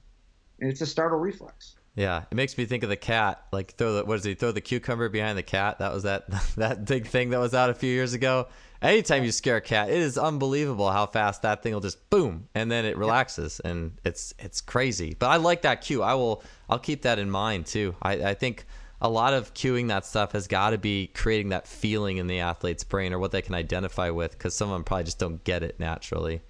[0.60, 1.76] and it's a startle reflex.
[1.96, 3.44] Yeah, it makes me think of the cat.
[3.52, 5.78] Like throw the what does he throw the cucumber behind the cat?
[5.78, 8.48] That was that that big thing that was out a few years ago.
[8.82, 12.48] Anytime you scare a cat, it is unbelievable how fast that thing will just boom
[12.54, 15.16] and then it relaxes and it's it's crazy.
[15.18, 16.02] But I like that cue.
[16.02, 17.94] I will I'll keep that in mind too.
[18.02, 18.66] I, I think
[19.00, 22.40] a lot of cueing that stuff has got to be creating that feeling in the
[22.40, 25.42] athlete's brain or what they can identify with because some of them probably just don't
[25.44, 26.40] get it naturally.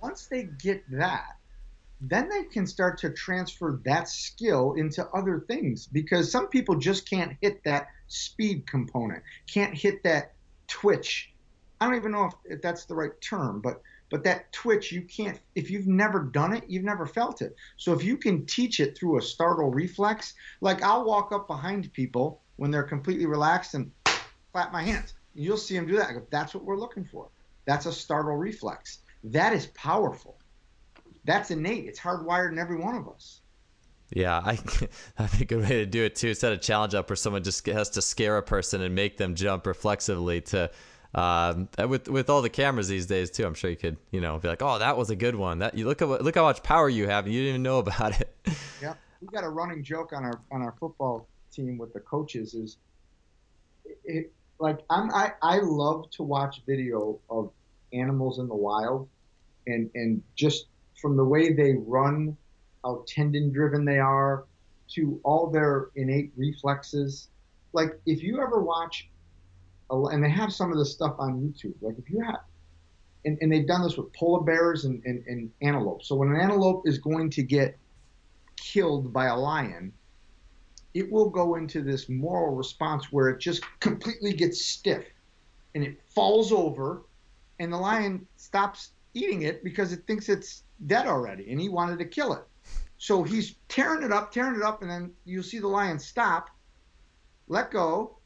[0.00, 1.36] Once they get that,
[2.00, 7.08] then they can start to transfer that skill into other things because some people just
[7.08, 10.34] can't hit that speed component, can't hit that
[10.68, 11.32] twitch.
[11.80, 15.02] I don't even know if, if that's the right term, but but that twitch you
[15.02, 17.56] can't if you've never done it you've never felt it.
[17.76, 21.92] So if you can teach it through a startle reflex like i'll walk up behind
[21.92, 23.90] people when they're completely relaxed and
[24.52, 25.14] clap my hands.
[25.34, 26.12] You'll see them do that.
[26.14, 27.28] Go, that's what we're looking for.
[27.66, 29.00] That's a startle reflex.
[29.24, 30.38] That is powerful
[31.26, 31.86] that's innate.
[31.86, 33.40] It's hardwired in every one of us.
[34.10, 34.52] Yeah, I
[35.18, 36.34] I think a good way to do it too.
[36.34, 39.34] Set a challenge up where someone just has to scare a person and make them
[39.34, 40.70] jump reflexively to.
[41.14, 44.38] Um, with with all the cameras these days too, I'm sure you could you know
[44.38, 45.60] be like, oh, that was a good one.
[45.60, 47.78] That you look at look how much power you have, and you didn't even know
[47.86, 48.36] about it.
[48.80, 52.54] Yeah, we got a running joke on our on our football team with the coaches
[52.54, 52.76] is,
[54.04, 57.50] it, like I'm I I love to watch video of
[57.92, 59.08] animals in the wild,
[59.66, 60.66] and and just
[61.00, 62.36] from the way they run,
[62.84, 64.44] how tendon driven they are,
[64.88, 67.28] to all their innate reflexes.
[67.72, 69.08] Like if you ever watch,
[69.90, 71.74] and they have some of this stuff on YouTube.
[71.80, 72.40] Like if you have,
[73.24, 76.02] and, and they've done this with polar bears and, and, and antelope.
[76.02, 77.78] So when an antelope is going to get
[78.56, 79.92] killed by a lion,
[80.94, 85.04] it will go into this Moro response where it just completely gets stiff
[85.74, 87.02] and it falls over
[87.58, 91.98] and the lion stops eating it because it thinks it's dead already, and he wanted
[91.98, 92.42] to kill it.
[92.98, 96.50] So he's tearing it up, tearing it up, and then you'll see the lion stop,
[97.48, 98.18] let go,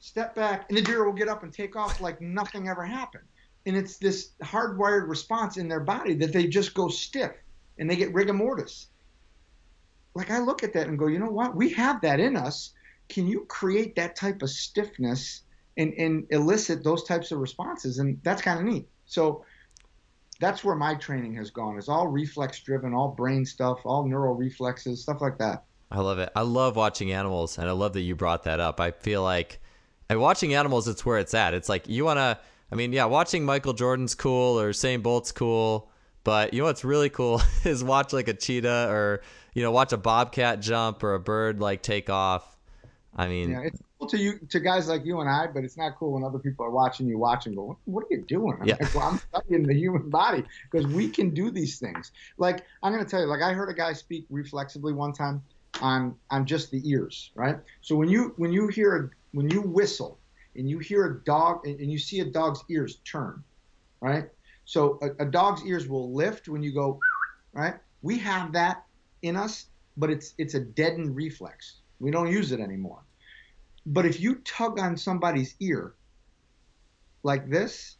[0.00, 3.24] step back, and the deer will get up and take off like nothing ever happened.
[3.66, 7.32] And it's this hardwired response in their body that they just go stiff
[7.78, 8.88] and they get rigor mortis.
[10.14, 11.56] Like I look at that and go, you know what?
[11.56, 12.72] We have that in us.
[13.08, 15.42] Can you create that type of stiffness
[15.76, 17.98] and, and elicit those types of responses?
[17.98, 18.88] And that's kind of neat.
[19.04, 19.44] So
[20.40, 21.78] that's where my training has gone.
[21.78, 25.64] It's all reflex driven, all brain stuff, all neural reflexes, stuff like that.
[25.90, 26.30] I love it.
[26.34, 28.80] I love watching animals, and I love that you brought that up.
[28.80, 29.60] I feel like
[30.08, 31.54] and watching animals, it's where it's at.
[31.54, 32.38] It's like you want to.
[32.70, 35.90] I mean, yeah, watching Michael Jordan's cool or Usain Bolt's cool,
[36.24, 39.22] but you know what's really cool is watch like a cheetah or
[39.54, 42.56] you know watch a bobcat jump or a bird like take off.
[43.14, 45.76] I mean, yeah, it's cool to you to guys like you and I, but it's
[45.76, 48.58] not cool when other people are watching you watch and go, "What are you doing?"
[48.60, 48.76] I'm yeah.
[48.80, 52.92] like, "Well, I'm studying the human body because we can do these things." Like I'm
[52.92, 55.42] going to tell you, like I heard a guy speak reflexively one time
[55.80, 57.56] on on just the ears, right?
[57.80, 60.18] So when you when you hear a, when you whistle
[60.54, 63.42] and you hear a dog and you see a dog's ears turn,
[64.00, 64.28] right?
[64.64, 66.98] So a, a dog's ears will lift when you go,
[67.52, 67.74] right?
[68.02, 68.84] We have that
[69.22, 71.80] in us, but it's it's a deadened reflex.
[71.98, 73.05] We don't use it anymore.
[73.86, 75.94] But if you tug on somebody's ear
[77.22, 77.96] like this,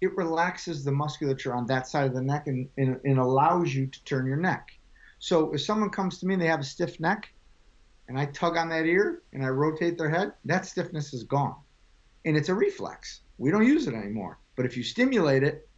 [0.00, 3.86] it relaxes the musculature on that side of the neck and, and, and, allows you
[3.86, 4.68] to turn your neck.
[5.18, 7.32] So if someone comes to me and they have a stiff neck,
[8.08, 11.56] and I tug on that ear and I rotate their head, that stiffness is gone.
[12.24, 13.22] And it's a reflex.
[13.38, 14.38] We don't use it anymore.
[14.56, 15.68] But if you stimulate it,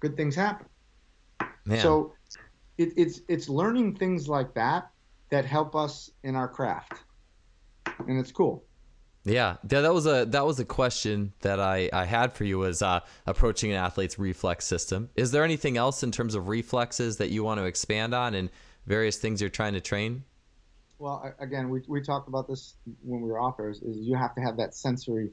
[0.00, 0.66] good things happen.
[1.64, 1.80] Man.
[1.80, 2.14] So
[2.78, 4.90] it, it's it's learning things like that
[5.30, 6.94] that help us in our craft,
[8.08, 8.64] and it's cool.
[9.24, 12.82] Yeah, that was a that was a question that I, I had for you was
[12.82, 15.10] uh, approaching an athlete's reflex system.
[15.14, 18.50] Is there anything else in terms of reflexes that you want to expand on and
[18.86, 20.24] various things you're trying to train?
[20.98, 23.80] Well, again, we, we talked about this when we were offers.
[23.82, 25.30] Is you have to have that sensory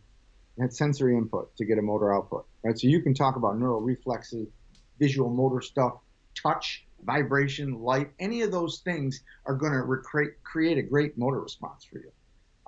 [0.57, 2.77] that sensory input to get a motor output, right?
[2.77, 4.49] So you can talk about neural reflexes,
[4.99, 5.93] visual motor stuff,
[6.35, 8.11] touch, vibration, light.
[8.19, 12.11] Any of those things are going to recreate create a great motor response for you.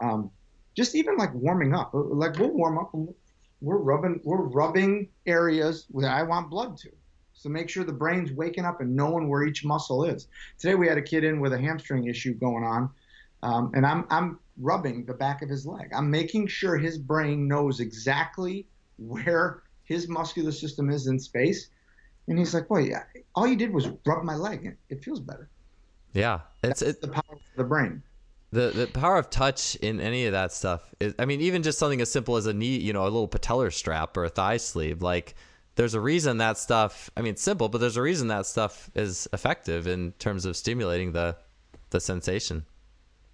[0.01, 0.31] Um,
[0.75, 1.91] just even like warming up.
[1.93, 3.13] Like we'll warm up and
[3.61, 6.89] we're rubbing we're rubbing areas where I want blood to.
[7.33, 10.27] So make sure the brain's waking up and knowing where each muscle is.
[10.59, 12.89] Today we had a kid in with a hamstring issue going on,
[13.43, 15.91] um, and I'm I'm rubbing the back of his leg.
[15.95, 21.69] I'm making sure his brain knows exactly where his muscular system is in space.
[22.27, 23.03] And he's like, "Well, yeah,
[23.33, 24.77] all you did was rub my leg.
[24.89, 25.49] It feels better."
[26.13, 28.03] Yeah, it's it, the power of the brain.
[28.51, 31.79] The the power of touch in any of that stuff is, I mean, even just
[31.79, 34.57] something as simple as a knee, you know, a little patellar strap or a thigh
[34.57, 35.35] sleeve, like
[35.75, 37.09] there's a reason that stuff.
[37.15, 40.57] I mean, it's simple, but there's a reason that stuff is effective in terms of
[40.57, 41.37] stimulating the
[41.91, 42.65] the sensation.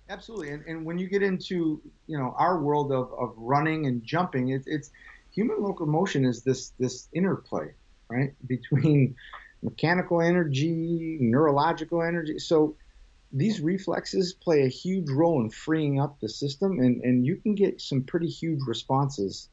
[0.09, 4.03] Absolutely, and, and when you get into you know our world of, of running and
[4.03, 4.91] jumping, it, it's
[5.31, 7.73] human locomotion is this this interplay,
[8.09, 9.15] right, between
[9.63, 12.39] mechanical energy, neurological energy.
[12.39, 12.75] So
[13.31, 17.55] these reflexes play a huge role in freeing up the system, and, and you can
[17.55, 19.49] get some pretty huge responses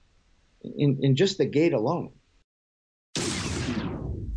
[0.62, 2.12] in, in just the gait alone.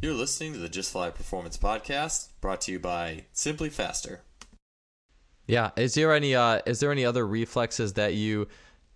[0.02, 4.21] You're listening to the Just Fly Performance Podcast, brought to you by Simply Faster.
[5.47, 8.47] Yeah, is there any uh, is there any other reflexes that you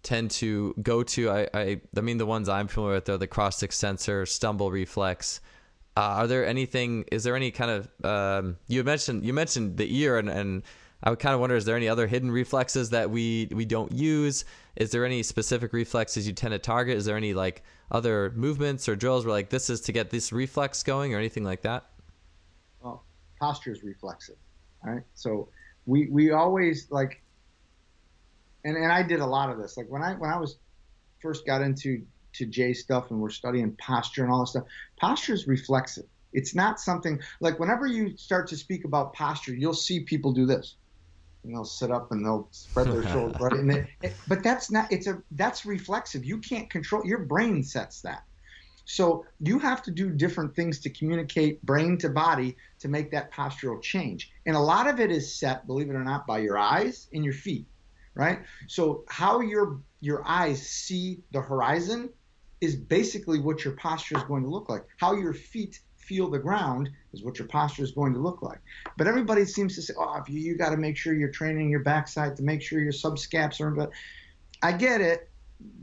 [0.04, 1.30] tend to go to?
[1.30, 5.40] I, I I mean the ones I'm familiar with are the cross extensor, stumble reflex.
[5.98, 7.06] Uh, are there anything?
[7.12, 10.64] Is there any kind of um, you mentioned you mentioned the ear and, and
[11.04, 13.92] I would kind of wonder is there any other hidden reflexes that we we don't
[13.92, 14.46] use?
[14.76, 16.98] Is there any specific reflexes you tend to target?
[16.98, 20.32] Is there any like other movements or drills where like this is to get this
[20.32, 21.86] reflex going or anything like that?
[22.82, 23.04] Well,
[23.40, 24.38] posture is reflexive,
[24.84, 25.04] right?
[25.16, 25.50] So
[25.86, 27.22] we we always like
[28.64, 29.76] and and I did a lot of this.
[29.78, 30.58] Like when I when I was
[31.20, 34.66] first got into to Jay stuff and we're studying posture and all this stuff,
[35.00, 36.06] posture is reflexive.
[36.34, 40.46] It's not something like whenever you start to speak about posture, you'll see people do
[40.46, 40.76] this.
[41.44, 43.54] And they'll sit up and they'll spread their shoulders, right?
[43.54, 44.92] And they, it, but that's not.
[44.92, 46.24] It's a that's reflexive.
[46.24, 47.06] You can't control.
[47.06, 48.24] Your brain sets that.
[48.86, 53.32] So you have to do different things to communicate brain to body to make that
[53.32, 54.32] postural change.
[54.46, 57.24] And a lot of it is set, believe it or not, by your eyes and
[57.24, 57.68] your feet,
[58.16, 58.40] right?
[58.68, 62.10] So how your your eyes see the horizon
[62.62, 64.86] is basically what your posture is going to look like.
[64.98, 68.60] How your feet feel the ground is what your posture is going to look like.
[68.98, 71.82] But everybody seems to say, oh, you, you got to make sure you're training your
[71.82, 73.72] backside to make sure your subscaps are.
[73.72, 73.92] But
[74.62, 75.32] I get it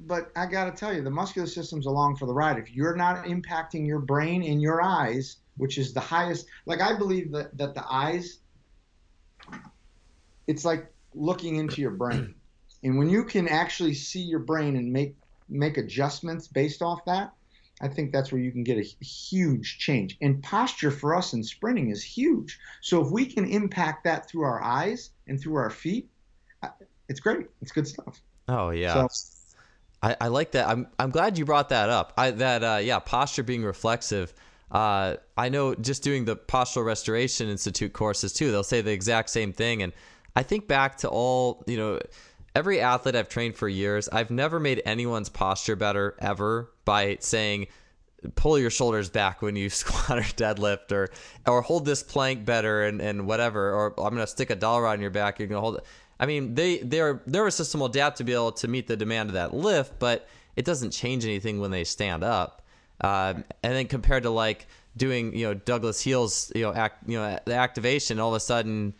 [0.06, 2.58] but I got to tell you, the muscular system's along for the ride.
[2.58, 6.96] If you're not impacting your brain and your eyes, which is the highest, like I
[6.96, 8.38] believe that, that the eyes,
[10.46, 12.34] it's like looking into your brain.
[12.82, 15.16] And when you can actually see your brain and make
[15.48, 17.32] make adjustments based off that,
[17.80, 20.16] I think that's where you can get a huge change.
[20.20, 22.58] And posture for us in sprinting is huge.
[22.80, 26.08] So if we can impact that through our eyes and through our feet,
[27.08, 27.46] it's great.
[27.62, 28.20] It's good stuff.
[28.48, 28.94] Oh yeah.
[28.94, 29.08] So,
[30.02, 30.68] I, I like that.
[30.68, 32.12] I'm I'm glad you brought that up.
[32.16, 34.34] I that uh, yeah, posture being reflexive.
[34.70, 38.50] Uh, I know just doing the postural restoration institute courses too.
[38.50, 39.92] They'll say the exact same thing, and
[40.36, 42.00] I think back to all you know.
[42.58, 47.68] Every athlete I've trained for years, I've never made anyone's posture better ever by saying,
[48.34, 51.08] pull your shoulders back when you squat or deadlift or
[51.46, 55.00] or hold this plank better and, and whatever or I'm gonna stick a dollar on
[55.00, 55.84] your back you're gonna hold it
[56.20, 59.30] I mean, they their their system will adapt to be able to meet the demand
[59.30, 62.62] of that lift, but it doesn't change anything when they stand up.
[63.00, 64.66] Uh, and then compared to like
[64.96, 68.40] doing, you know, Douglas Heel's, you know, act, you know, the activation, all of a
[68.40, 68.94] sudden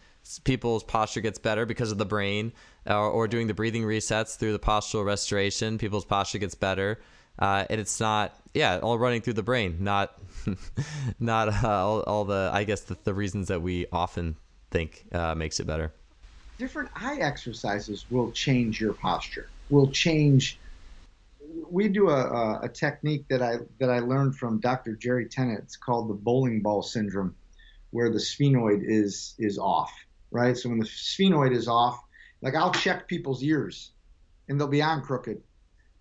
[0.44, 2.53] people's posture gets better because of the brain,
[2.88, 7.01] or, or doing the breathing resets through the postural restoration, people's posture gets better.
[7.38, 10.18] Uh, and it's not, yeah, all running through the brain, not,
[11.20, 14.37] not uh, all, all, the, I guess, the, the reasons that we often
[14.70, 15.92] think uh, makes it better
[16.59, 20.59] different eye exercises will change your posture, will change.
[21.70, 24.96] We do a, a, technique that I that I learned from Dr.
[24.96, 25.61] Jerry Tennant.
[25.61, 27.35] It's called the bowling ball syndrome,
[27.90, 29.92] where the sphenoid is is off.
[30.31, 30.57] Right.
[30.57, 32.03] So when the sphenoid is off,
[32.42, 33.92] like I'll check people's ears,
[34.48, 35.42] and they'll be on crooked.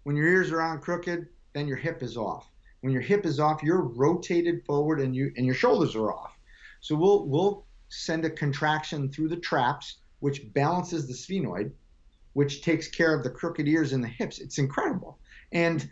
[0.03, 2.49] When your ears are on crooked, then your hip is off.
[2.81, 6.37] When your hip is off, you're rotated forward, and you and your shoulders are off.
[6.79, 11.71] So we'll we'll send a contraction through the traps which balances the sphenoid,
[12.33, 14.39] which takes care of the crooked ears and the hips.
[14.39, 15.19] It's incredible.
[15.51, 15.89] And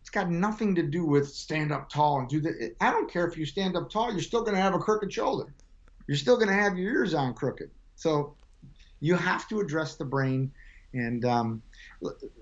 [0.00, 2.74] it's got nothing to do with stand up tall and do that.
[2.80, 5.12] I don't care if you stand up tall, you're still going to have a crooked
[5.12, 5.54] shoulder.
[6.08, 7.70] You're still going to have your ears on crooked.
[7.94, 8.34] So
[9.02, 10.50] you have to address the brain.
[10.94, 11.62] And um,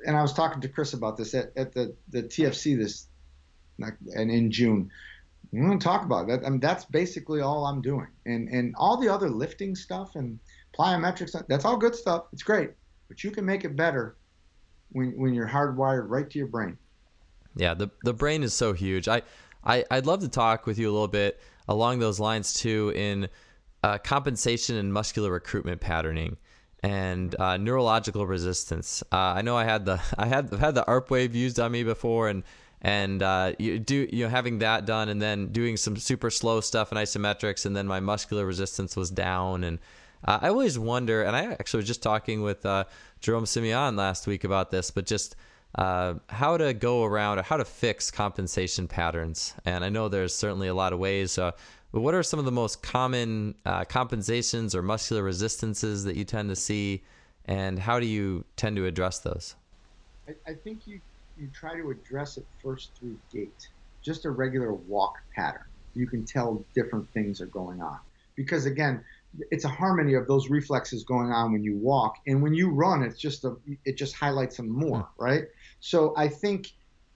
[0.07, 3.07] and I was talking to Chris about this at, at the, the TFC this
[4.15, 4.91] and in June.
[5.53, 6.45] We want to talk about that.
[6.45, 8.09] I mean, that's basically all I'm doing.
[8.27, 10.39] And and all the other lifting stuff and
[10.79, 12.25] plyometrics, that's all good stuff.
[12.33, 12.71] It's great,
[13.09, 14.17] but you can make it better
[14.93, 16.77] when when you're hardwired right to your brain.
[17.57, 19.09] Yeah, the the brain is so huge.
[19.09, 19.23] I
[19.65, 23.29] I, I'd love to talk with you a little bit along those lines too in
[23.83, 26.37] uh, compensation and muscular recruitment patterning
[26.83, 29.03] and uh, neurological resistance.
[29.13, 31.73] Uh, I know I had the I had I've had the ARP wave used on
[31.73, 32.43] me before, and
[32.83, 36.61] and uh, you do you know having that done, and then doing some super slow
[36.61, 39.79] stuff in isometrics, and then my muscular resistance was down, and
[40.25, 41.23] uh, I always wonder.
[41.23, 42.85] And I actually was just talking with uh,
[43.21, 45.37] Jerome Simeon last week about this, but just
[45.77, 49.55] uh, how to go around or how to fix compensation patterns.
[49.65, 51.39] And I know there's certainly a lot of ways.
[51.93, 56.25] But what are some of the most common uh, compensations or muscular resistances that you
[56.25, 57.03] tend to see,
[57.47, 59.57] and how do you tend to address those?
[60.29, 61.01] I, I think you
[61.39, 63.69] you try to address it first through gait,
[64.03, 65.65] just a regular walk pattern.
[65.95, 67.99] You can tell different things are going on
[68.37, 69.05] because again,
[69.51, 73.03] it's a harmony of those reflexes going on when you walk, and when you run,
[73.03, 75.23] it's just a it just highlights them more, hmm.
[75.23, 75.45] right?
[75.81, 76.73] So I think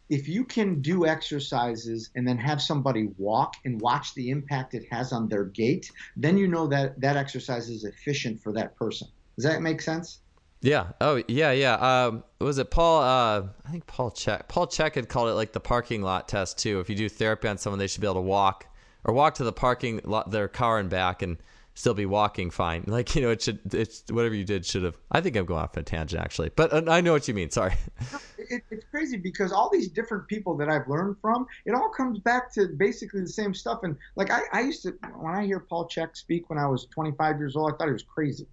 [0.09, 4.85] if you can do exercises and then have somebody walk and watch the impact it
[4.91, 9.09] has on their gait, then you know that that exercise is efficient for that person.
[9.37, 10.21] Does that make sense?
[10.61, 10.93] Yeah.
[11.01, 11.75] Oh, yeah, yeah.
[11.75, 13.03] Um, was it Paul?
[13.03, 14.49] Uh, I think Paul Chek.
[14.49, 16.81] Paul Chek had called it like the parking lot test too.
[16.81, 18.67] If you do therapy on someone, they should be able to walk
[19.05, 21.37] or walk to the parking lot, their car and back, and
[21.75, 22.85] still be walking fine.
[22.95, 23.75] Like you know, it should.
[23.75, 24.97] It's whatever you did should have.
[25.11, 27.51] I think I'm going off a tangent actually, but uh, I know what you mean.
[27.51, 27.75] Sorry.
[28.51, 32.19] It, it's crazy because all these different people that I've learned from, it all comes
[32.19, 33.81] back to basically the same stuff.
[33.85, 36.85] And like I, I used to, when I hear Paul Chek speak when I was
[36.93, 38.47] 25 years old, I thought he was crazy.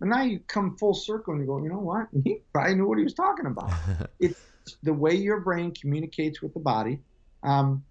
[0.00, 2.08] But now you come full circle and you go, you know what?
[2.24, 3.70] He probably knew what he was talking about.
[4.18, 4.40] it's
[4.82, 6.98] the way your brain communicates with the body.
[7.44, 7.84] Um,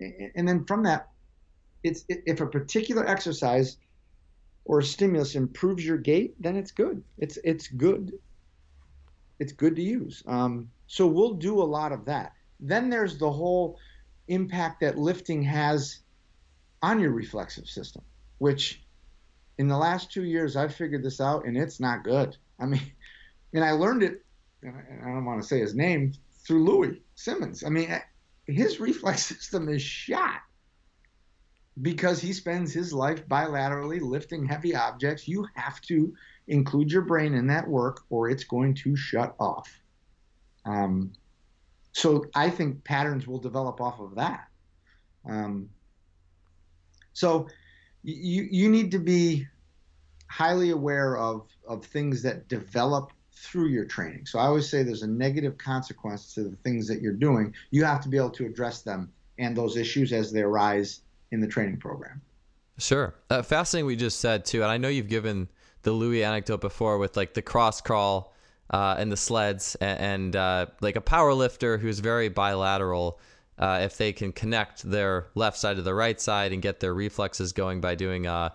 [0.00, 1.08] and then from that,
[1.84, 3.76] it's if a particular exercise
[4.64, 7.02] or a stimulus improves your gait, then it's good.
[7.18, 8.12] It's it's good.
[9.38, 10.22] It's good to use.
[10.26, 12.32] Um, so we'll do a lot of that.
[12.60, 13.78] Then there's the whole
[14.28, 16.00] impact that lifting has
[16.82, 18.02] on your reflexive system,
[18.38, 18.84] which
[19.58, 22.36] in the last two years, I've figured this out, and it's not good.
[22.58, 22.92] I mean,
[23.52, 24.24] and I learned it,
[24.64, 26.12] I don't want to say his name,
[26.46, 27.64] through Louie Simmons.
[27.64, 28.00] I mean,
[28.46, 30.40] his reflex system is shot
[31.82, 35.26] because he spends his life bilaterally lifting heavy objects.
[35.26, 36.14] You have to
[36.46, 39.80] include your brain in that work, or it's going to shut off.
[40.64, 41.12] Um,
[41.92, 44.48] so I think patterns will develop off of that.
[45.28, 45.70] Um,
[47.12, 47.48] so
[48.02, 49.46] you you need to be
[50.28, 54.26] highly aware of of things that develop through your training.
[54.26, 57.54] So I always say there's a negative consequence to the things that you're doing.
[57.70, 61.00] You have to be able to address them and those issues as they arise
[61.34, 62.22] in the training program.
[62.78, 63.14] Sure.
[63.28, 64.62] Uh, fascinating we just said too.
[64.62, 65.48] And I know you've given
[65.82, 68.34] the Louie anecdote before with like the cross crawl
[68.70, 73.20] uh, and the sleds and, and uh, like a power lifter who's very bilateral
[73.58, 76.94] uh, if they can connect their left side to the right side and get their
[76.94, 78.48] reflexes going by doing uh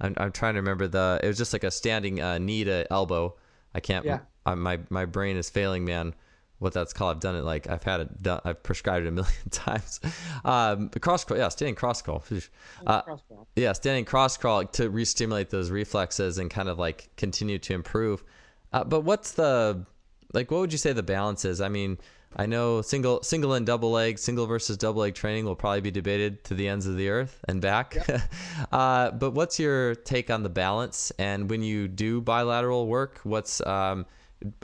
[0.00, 2.90] I'm, I'm trying to remember the it was just like a standing uh, knee to
[2.90, 3.34] elbow
[3.74, 4.20] I can't yeah.
[4.46, 6.14] I, my my brain is failing man
[6.58, 7.16] what that's called.
[7.16, 10.00] I've done it like I've had it done I've prescribed it a million times.
[10.44, 12.24] Um cross crawl yeah standing cross crawl.
[12.86, 13.02] Uh,
[13.56, 18.24] yeah standing cross crawl to re-stimulate those reflexes and kind of like continue to improve.
[18.72, 19.84] Uh, but what's the
[20.32, 21.60] like what would you say the balance is?
[21.60, 21.98] I mean
[22.38, 25.90] I know single single and double leg, single versus double leg training will probably be
[25.90, 27.96] debated to the ends of the earth and back.
[28.08, 28.20] Yep.
[28.72, 31.10] uh, but what's your take on the balance?
[31.18, 34.04] And when you do bilateral work, what's um,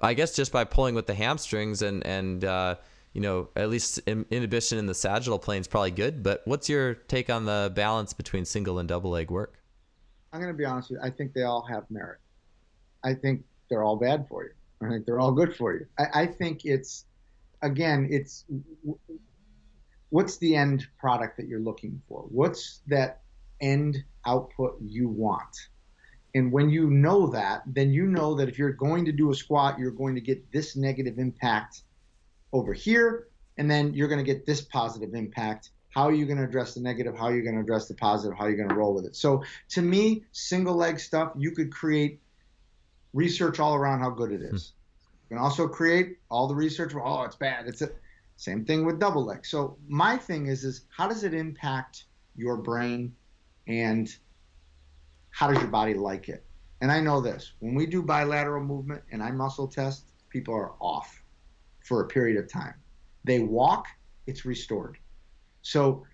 [0.02, 2.76] I guess just by pulling with the hamstrings and and uh,
[3.12, 6.22] you know at least inhibition in the sagittal plane is probably good.
[6.22, 9.58] But what's your take on the balance between single and double leg work?
[10.32, 11.06] I'm going to be honest with you.
[11.06, 12.18] I think they all have merit.
[13.04, 14.50] I think they're all bad for you.
[14.80, 15.86] I think they're all good for you.
[15.98, 17.04] I, I think it's
[17.62, 18.44] again, it's
[20.10, 22.22] what's the end product that you're looking for?
[22.28, 23.22] What's that
[23.60, 25.68] end output you want?
[26.34, 29.34] And when you know that, then you know that if you're going to do a
[29.34, 31.82] squat, you're going to get this negative impact
[32.52, 33.28] over here,
[33.58, 35.70] and then you're going to get this positive impact.
[35.90, 37.16] How are you going to address the negative?
[37.16, 38.36] How are you going to address the positive?
[38.36, 39.14] How are you going to roll with it?
[39.14, 42.20] So, to me, single leg stuff, you could create
[43.12, 44.72] research all around how good it is
[45.28, 45.34] hmm.
[45.34, 46.94] can also create all the research.
[46.94, 47.66] Oh, it's bad.
[47.66, 47.90] It's a
[48.36, 49.44] same thing with double leg.
[49.44, 52.04] So my thing is, is how does it impact
[52.34, 53.14] your brain,
[53.66, 54.08] and
[55.32, 56.44] how does your body like it?
[56.80, 60.72] And I know this: when we do bilateral movement and I muscle test, people are
[60.80, 61.22] off
[61.80, 62.74] for a period of time.
[63.24, 63.86] They walk,
[64.26, 64.98] it's restored.
[65.62, 66.04] So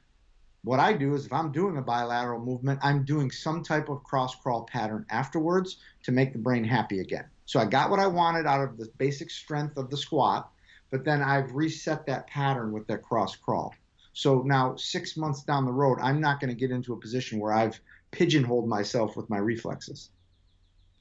[0.62, 4.02] what I do is if I'm doing a bilateral movement, I'm doing some type of
[4.02, 7.24] cross crawl pattern afterwards to make the brain happy again.
[7.46, 10.50] So I got what I wanted out of the basic strength of the squat,
[10.90, 13.74] but then I've reset that pattern with that cross crawl.
[14.12, 17.38] So now, six months down the road, I'm not going to get into a position
[17.38, 17.80] where I've
[18.10, 20.10] pigeonholed myself with my reflexes.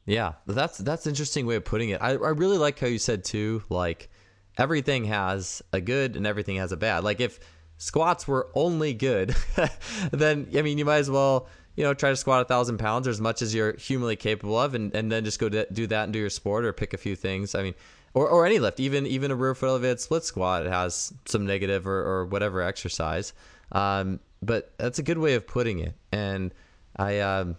[0.05, 2.01] Yeah, that's that's an interesting way of putting it.
[2.01, 4.09] I, I really like how you said too, like
[4.57, 7.03] everything has a good and everything has a bad.
[7.03, 7.39] Like if
[7.77, 9.35] squats were only good,
[10.11, 13.07] then I mean you might as well you know try to squat a thousand pounds
[13.07, 16.03] or as much as you're humanly capable of, and, and then just go do that
[16.05, 17.53] and do your sport or pick a few things.
[17.53, 17.75] I mean,
[18.13, 21.45] or or any lift, even even a rear foot elevated split squat it has some
[21.45, 23.33] negative or, or whatever exercise.
[23.73, 26.53] Um, but that's a good way of putting it, and
[26.97, 27.19] I.
[27.19, 27.57] Um,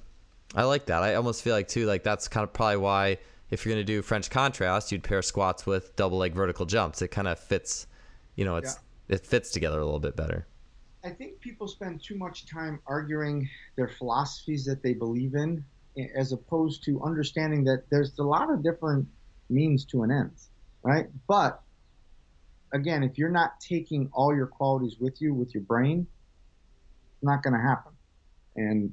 [0.54, 1.02] I like that.
[1.02, 3.18] I almost feel like too like that's kind of probably why
[3.50, 7.02] if you're going to do French contrast, you'd pair squats with double leg vertical jumps.
[7.02, 7.86] It kind of fits,
[8.36, 8.78] you know, it's
[9.08, 9.16] yeah.
[9.16, 10.46] it fits together a little bit better.
[11.04, 15.64] I think people spend too much time arguing their philosophies that they believe in
[16.16, 19.06] as opposed to understanding that there's a lot of different
[19.50, 20.32] means to an end,
[20.82, 21.06] right?
[21.26, 21.60] But
[22.72, 26.06] again, if you're not taking all your qualities with you with your brain,
[27.14, 27.92] it's not going to happen.
[28.56, 28.92] And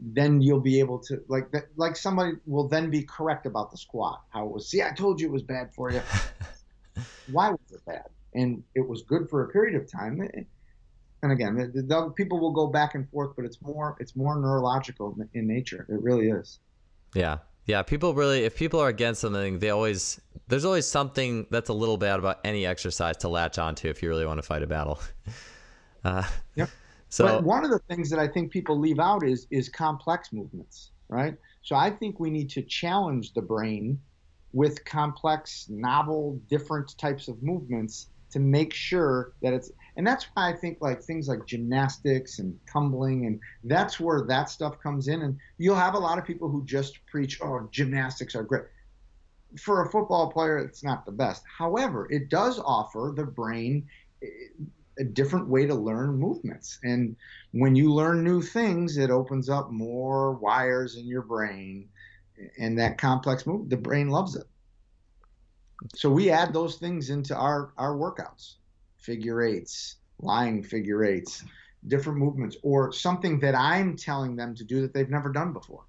[0.00, 3.76] then you'll be able to like that like somebody will then be correct about the
[3.76, 6.00] squat how it was see i told you it was bad for you.
[7.26, 8.04] Why was it bad?
[8.34, 10.20] And it was good for a period of time
[11.22, 14.36] and again the, the, people will go back and forth but it's more it's more
[14.36, 16.58] neurological in nature it really is.
[17.14, 21.70] Yeah yeah people really if people are against something they always there's always something that's
[21.70, 24.62] a little bad about any exercise to latch onto if you really want to fight
[24.62, 25.00] a battle.
[26.06, 26.22] Uh,
[26.54, 26.68] yep
[27.14, 30.32] so but one of the things that I think people leave out is is complex
[30.32, 31.36] movements, right?
[31.62, 34.00] So I think we need to challenge the brain
[34.52, 40.50] with complex, novel, different types of movements to make sure that it's and that's why
[40.50, 45.22] I think like things like gymnastics and tumbling and that's where that stuff comes in.
[45.22, 48.64] And you'll have a lot of people who just preach oh gymnastics are great.
[49.56, 51.44] For a football player it's not the best.
[51.46, 53.86] However it does offer the brain
[54.20, 54.26] eh,
[54.98, 56.78] a different way to learn movements.
[56.84, 57.16] And
[57.52, 61.88] when you learn new things, it opens up more wires in your brain.
[62.58, 64.46] And that complex move, the brain loves it.
[65.94, 68.54] So we add those things into our, our workouts
[68.98, 71.44] figure eights, lying figure eights,
[71.88, 75.84] different movements, or something that I'm telling them to do that they've never done before.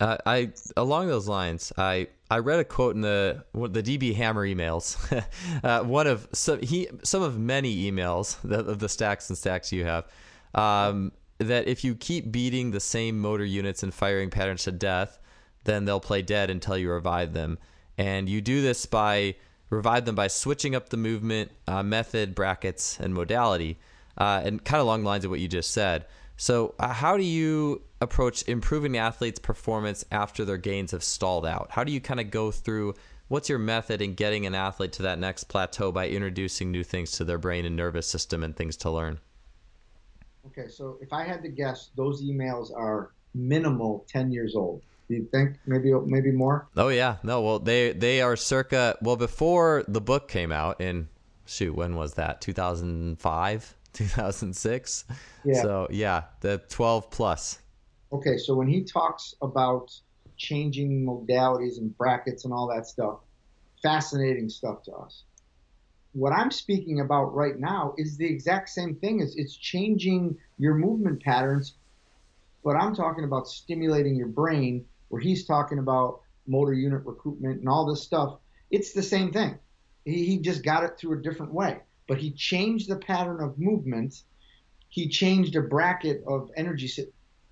[0.00, 4.46] Uh, I along those lines, I I read a quote in the the DB Hammer
[4.46, 4.96] emails,
[5.64, 9.84] uh, one of some he some of many emails of the stacks and stacks you
[9.84, 10.06] have,
[10.54, 15.18] um, that if you keep beating the same motor units and firing patterns to death,
[15.64, 17.58] then they'll play dead until you revive them,
[17.98, 19.34] and you do this by
[19.68, 23.78] revive them by switching up the movement uh, method, brackets, and modality,
[24.16, 26.06] uh, and kind of along the lines of what you just said.
[26.38, 31.46] So, uh, how do you approach improving the athlete's performance after their gains have stalled
[31.46, 31.68] out?
[31.70, 32.94] How do you kind of go through
[33.28, 37.12] what's your method in getting an athlete to that next plateau by introducing new things
[37.12, 39.18] to their brain and nervous system and things to learn?
[40.46, 44.82] Okay, so if I had to guess, those emails are minimal 10 years old.
[45.08, 46.68] Do you think maybe maybe more?
[46.76, 47.42] Oh yeah, no.
[47.42, 51.08] Well, they they are circa well before the book came out in
[51.46, 55.04] shoot when was that 2005 2006.
[55.44, 55.62] Yeah.
[55.62, 57.58] So yeah, the 12 plus.
[58.12, 59.92] Okay, so when he talks about
[60.36, 63.20] changing modalities and brackets and all that stuff,
[63.82, 65.24] fascinating stuff to us.
[66.12, 69.20] What I'm speaking about right now is the exact same thing.
[69.20, 71.74] It's, it's changing your movement patterns,
[72.64, 77.68] but I'm talking about stimulating your brain, where he's talking about motor unit recruitment and
[77.68, 78.38] all this stuff.
[78.70, 79.58] It's the same thing.
[80.04, 81.80] He, he just got it through a different way
[82.10, 84.24] but he changed the pattern of movement.
[84.88, 86.90] He changed a bracket of energy.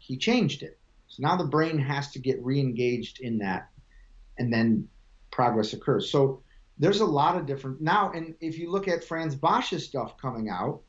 [0.09, 0.79] He changed it.
[1.09, 3.69] So now the brain has to get re-engaged in that,
[4.39, 4.89] and then
[5.31, 6.11] progress occurs.
[6.11, 6.43] So
[6.79, 8.11] there's a lot of different now.
[8.13, 10.81] And if you look at Frans Bosch's stuff coming out,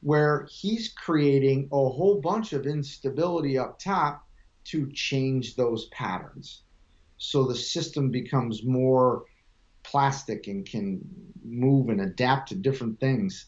[0.00, 4.24] where he's creating a whole bunch of instability up top
[4.66, 6.62] to change those patterns,
[7.16, 9.24] so the system becomes more
[9.82, 11.00] plastic and can
[11.44, 13.46] move and adapt to different things.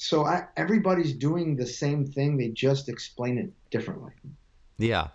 [0.00, 4.12] So I, everybody's doing the same thing, they just explain it differently.
[4.78, 5.08] Yeah,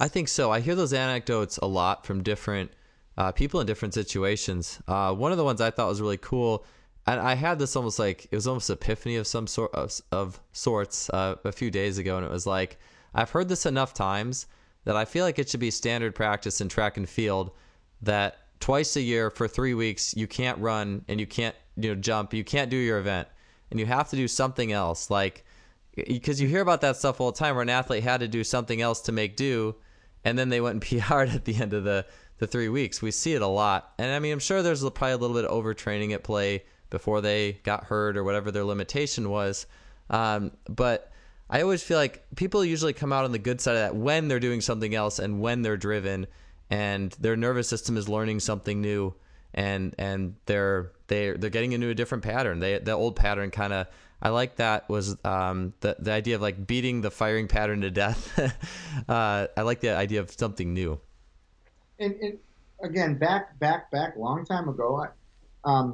[0.00, 0.50] I think so.
[0.50, 2.72] I hear those anecdotes a lot from different
[3.16, 4.80] uh, people in different situations.
[4.88, 6.66] Uh, one of the ones I thought was really cool,
[7.06, 10.40] and I had this almost like it was almost epiphany of some sort of, of
[10.50, 12.80] sorts uh, a few days ago, and it was like
[13.14, 14.46] I've heard this enough times
[14.86, 17.52] that I feel like it should be standard practice in track and field
[18.00, 22.00] that twice a year for three weeks you can't run and you can't you know
[22.00, 23.28] jump you can't do your event
[23.72, 25.10] and you have to do something else.
[25.10, 25.44] Like
[25.94, 28.44] because you hear about that stuff all the time where an athlete had to do
[28.44, 29.74] something else to make do
[30.24, 32.06] and then they went and PR'd at the end of the
[32.38, 33.00] the three weeks.
[33.00, 33.94] We see it a lot.
[33.98, 37.22] And I mean I'm sure there's probably a little bit of overtraining at play before
[37.22, 39.66] they got hurt or whatever their limitation was.
[40.10, 41.10] Um, but
[41.48, 44.28] I always feel like people usually come out on the good side of that when
[44.28, 46.26] they're doing something else and when they're driven
[46.68, 49.14] and their nervous system is learning something new
[49.54, 52.60] and and they're they're they're getting into a different pattern.
[52.60, 53.86] They the old pattern kind of
[54.22, 57.90] I like that was um, the the idea of like beating the firing pattern to
[57.90, 58.38] death.
[59.08, 61.00] uh, I like the idea of something new.
[61.98, 62.38] And, and
[62.84, 65.08] again, back back back long time ago, I,
[65.68, 65.92] um,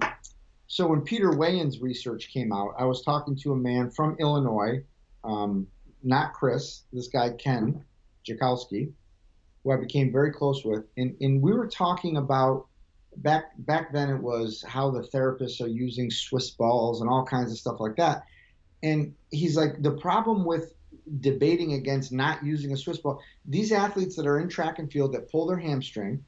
[0.67, 4.83] so when Peter Weyand's research came out, I was talking to a man from Illinois,
[5.25, 5.67] um,
[6.03, 7.83] not Chris, this guy Ken
[8.27, 8.93] Jakalski,
[9.65, 12.67] who I became very close with, and and we were talking about
[13.23, 17.51] back back then it was how the therapists are using Swiss balls and all kinds
[17.53, 18.25] of stuff like that.
[18.83, 20.75] And he's like, the problem with
[21.21, 25.15] debating against not using a Swiss ball, these athletes that are in track and field
[25.15, 26.25] that pull their hamstring,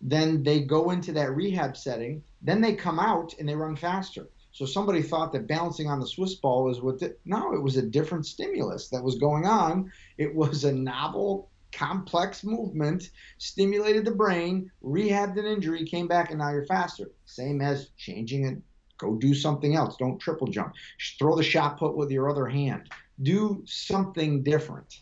[0.00, 4.28] then they go into that rehab setting, then they come out and they run faster.
[4.52, 7.76] So somebody thought that balancing on the Swiss ball was what the, no, it was
[7.76, 9.90] a different stimulus that was going on.
[10.16, 16.38] It was a novel complex movement, stimulated the brain, rehabbed an injury, came back, and
[16.38, 17.10] now you're faster.
[17.26, 18.58] Same as changing it.
[18.98, 19.96] Go do something else.
[19.96, 20.74] Don't triple jump.
[21.18, 22.90] Throw the shot put with your other hand.
[23.22, 25.00] Do something different.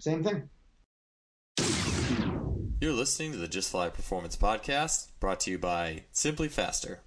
[0.00, 0.48] Same thing.
[2.80, 7.00] You're listening to the Just Fly Performance Podcast, brought to you by Simply Faster.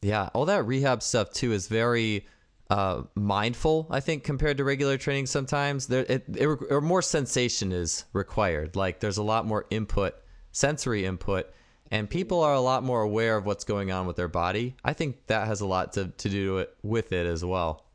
[0.00, 2.26] Yeah, all that rehab stuff too is very
[2.70, 3.86] uh, mindful.
[3.90, 8.76] I think compared to regular training, sometimes there it, it, or more sensation is required.
[8.76, 10.14] Like there's a lot more input,
[10.52, 11.50] sensory input,
[11.90, 14.76] and people are a lot more aware of what's going on with their body.
[14.84, 17.86] I think that has a lot to to do it, with it as well.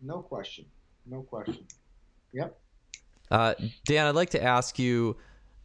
[0.00, 0.64] No question.
[1.04, 1.66] No question.
[2.32, 2.58] Yep.
[3.30, 3.54] Uh,
[3.86, 5.16] Dan, I'd like to ask you,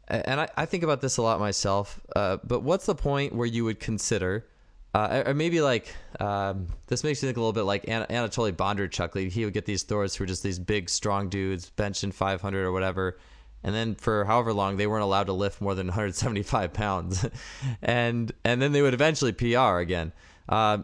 [0.07, 2.01] and I, I think about this a lot myself.
[2.15, 4.47] Uh, but what's the point where you would consider
[4.93, 8.51] uh, or maybe like um, this makes me think a little bit like An- Anatoly
[8.51, 9.15] Bondarchuk.
[9.15, 12.65] Like he would get these throws who were just these big, strong dudes, benching 500
[12.65, 13.17] or whatever,
[13.63, 17.25] and then for however long they weren't allowed to lift more than 175 pounds,
[17.81, 20.11] and and then they would eventually PR again.
[20.49, 20.79] Uh,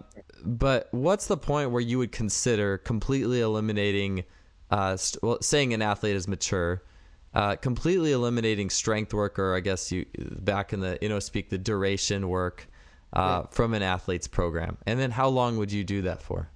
[0.45, 4.24] but what's the point where you would consider completely eliminating,
[4.72, 6.82] uh, st- well, saying an athlete is mature?
[7.34, 11.49] Uh, completely eliminating strength work, or I guess you back in the you know speak
[11.49, 12.68] the duration work,
[13.18, 14.78] uh, from an athlete's program?
[14.86, 16.49] And then how long would you do that for?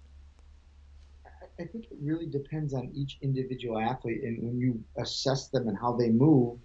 [1.25, 5.77] I think it really depends on each individual athlete and when you assess them and
[5.77, 6.57] how they move.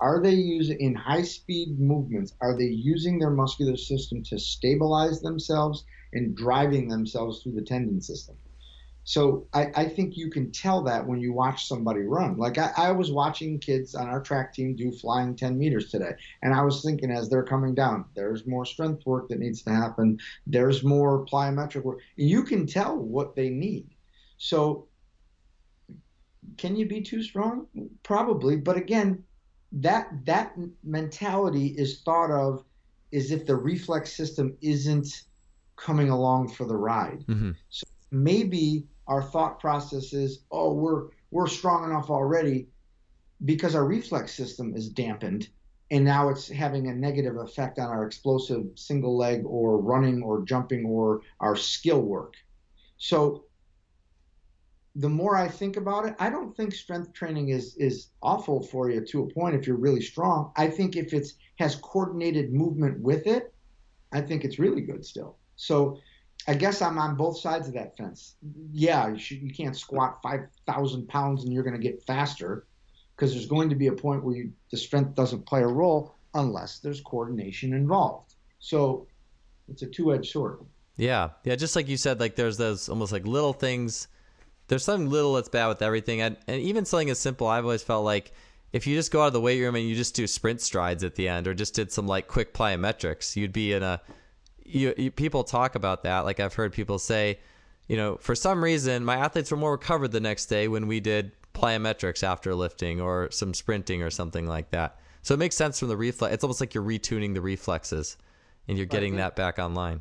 [0.00, 2.34] Are they using in high speed movements?
[2.40, 8.00] Are they using their muscular system to stabilize themselves and driving themselves through the tendon
[8.00, 8.36] system?
[9.04, 12.36] So I, I, think you can tell that when you watch somebody run.
[12.36, 16.12] Like I, I, was watching kids on our track team do flying 10 meters today,
[16.42, 19.70] and I was thinking as they're coming down, there's more strength work that needs to
[19.70, 20.20] happen.
[20.46, 21.98] There's more plyometric work.
[22.14, 23.88] You can tell what they need.
[24.38, 24.86] So
[26.56, 27.66] can you be too strong?
[28.04, 29.24] Probably, but again,
[29.72, 32.64] that that mentality is thought of
[33.12, 35.24] as if the reflex system isn't
[35.76, 37.24] coming along for the ride.
[37.26, 37.52] Mm-hmm.
[37.68, 42.68] So maybe our thought process is, oh, we're we're strong enough already
[43.44, 45.48] because our reflex system is dampened
[45.92, 50.42] and now it's having a negative effect on our explosive single leg or running or
[50.42, 52.34] jumping or our skill work.
[52.96, 53.44] So
[54.96, 58.90] the more I think about it, I don't think strength training is is awful for
[58.90, 60.52] you to a point if you're really strong.
[60.56, 63.52] I think if it's has coordinated movement with it,
[64.12, 65.36] I think it's really good still.
[65.56, 65.98] So
[66.48, 68.34] I guess I'm on both sides of that fence.
[68.72, 72.66] Yeah, you, should, you can't squat 5,000 pounds and you're going to get faster
[73.14, 76.14] because there's going to be a point where you, the strength doesn't play a role
[76.34, 78.34] unless there's coordination involved.
[78.58, 79.06] So
[79.68, 80.58] it's a two edged sword.
[80.96, 81.30] Yeah.
[81.44, 81.56] Yeah.
[81.56, 84.08] Just like you said, like there's those almost like little things.
[84.68, 86.22] There's something little that's bad with everything.
[86.22, 88.32] And, and even something as simple, I've always felt like
[88.72, 91.04] if you just go out of the weight room and you just do sprint strides
[91.04, 94.00] at the end or just did some like quick plyometrics, you'd be in a
[94.74, 96.20] you, you, people talk about that.
[96.20, 97.38] Like I've heard people say,
[97.88, 101.00] you know, for some reason my athletes were more recovered the next day when we
[101.00, 104.98] did plyometrics after lifting or some sprinting or something like that.
[105.22, 106.34] So it makes sense from the reflex.
[106.34, 108.16] It's almost like you're retuning the reflexes,
[108.66, 110.00] and you're getting that back online.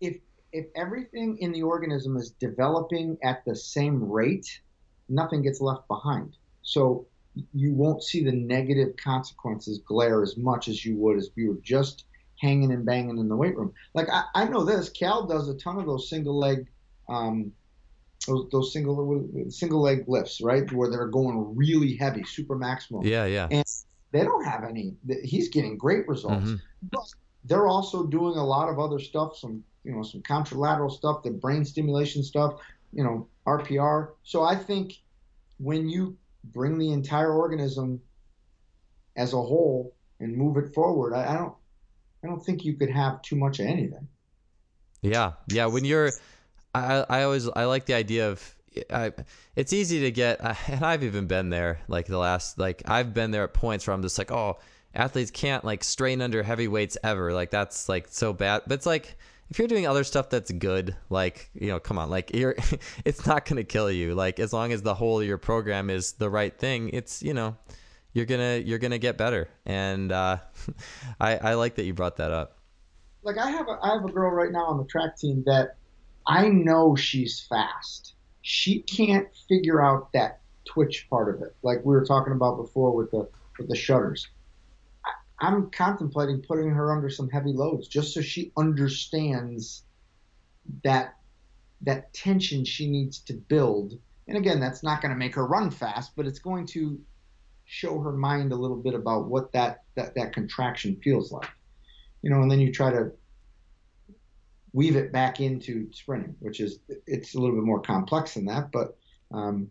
[0.00, 0.18] If
[0.52, 4.60] if everything in the organism is developing at the same rate,
[5.08, 6.36] nothing gets left behind.
[6.62, 7.06] So
[7.54, 11.60] you won't see the negative consequences glare as much as you would if you were
[11.62, 12.04] just
[12.40, 13.72] hanging and banging in the weight room.
[13.94, 16.66] Like I, I know this, Cal does a ton of those single leg,
[17.08, 17.52] um,
[18.26, 23.04] those, those single single leg lifts, right, where they're going really heavy, super maximal.
[23.04, 23.48] Yeah, yeah.
[23.50, 23.64] And
[24.12, 24.94] they don't have any.
[25.22, 26.88] He's getting great results, mm-hmm.
[26.90, 27.04] but
[27.44, 31.30] they're also doing a lot of other stuff, some you know, some contralateral stuff, the
[31.30, 32.60] brain stimulation stuff,
[32.92, 34.10] you know, RPR.
[34.24, 35.00] So I think
[35.58, 38.00] when you bring the entire organism
[39.16, 41.54] as a whole and move it forward, I, I don't,
[42.22, 44.06] I don't think you could have too much of anything.
[45.02, 45.66] Yeah, yeah.
[45.66, 46.10] When you're,
[46.74, 48.56] I, I always I like the idea of
[48.90, 49.12] I,
[49.56, 51.80] it's easy to get, and I've even been there.
[51.88, 54.58] Like the last, like I've been there at points where I'm just like, oh,
[54.94, 57.32] athletes can't like strain under heavy weights ever.
[57.32, 58.62] Like that's like so bad.
[58.66, 59.16] But it's like
[59.50, 62.56] if you're doing other stuff that's good, like you know, come on, like you're,
[63.04, 64.14] it's not gonna kill you.
[64.14, 67.34] Like as long as the whole of your program is the right thing, it's you
[67.34, 67.56] know,
[68.12, 69.48] you're gonna you're gonna get better.
[69.66, 70.38] And uh,
[71.20, 72.58] I I like that you brought that up.
[73.22, 75.76] Like I have a I have a girl right now on the track team that
[76.26, 81.94] I know she's fast she can't figure out that twitch part of it, like we
[81.94, 84.28] were talking about before with the with the shutters.
[85.04, 89.84] I, I'm contemplating putting her under some heavy loads just so she understands
[90.84, 91.16] that
[91.82, 93.98] that tension she needs to build.
[94.28, 97.00] And again, that's not going to make her run fast, but it's going to
[97.70, 101.48] show her mind a little bit about what that, that, that contraction feels like.
[102.20, 103.12] You know, and then you try to
[104.72, 108.72] weave it back into sprinting, which is it's a little bit more complex than that.
[108.72, 108.98] But
[109.32, 109.70] um,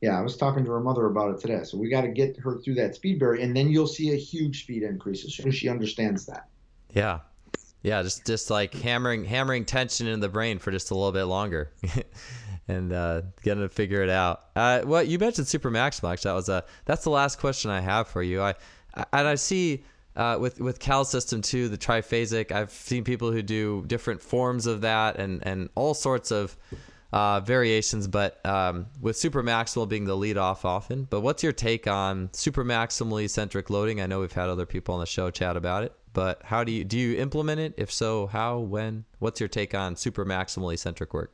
[0.00, 1.64] yeah, I was talking to her mother about it today.
[1.64, 4.16] So we got to get her through that speed barrier, and then you'll see a
[4.16, 6.48] huge speed increase as soon as she understands that.
[6.94, 7.18] Yeah,
[7.82, 11.24] yeah, just just like hammering hammering tension in the brain for just a little bit
[11.24, 11.72] longer.
[12.68, 14.44] and uh, getting to figure it out.
[14.54, 15.74] Uh, well, you mentioned super.
[15.76, 18.42] Actually, that was a that's the last question I have for you.
[18.42, 18.54] I,
[18.94, 19.84] I and I see
[20.16, 22.52] uh, with with Cal system too, the triphasic.
[22.52, 26.56] I've seen people who do different forms of that and and all sorts of
[27.12, 28.06] uh, variations.
[28.08, 31.04] But um, with super maximal being the lead off often.
[31.04, 34.00] But what's your take on super maximally centric loading?
[34.00, 35.92] I know we've had other people on the show chat about it.
[36.12, 37.74] But how do you do you implement it?
[37.78, 38.58] If so, how?
[38.58, 39.04] When?
[39.18, 41.32] What's your take on super maximally centric work?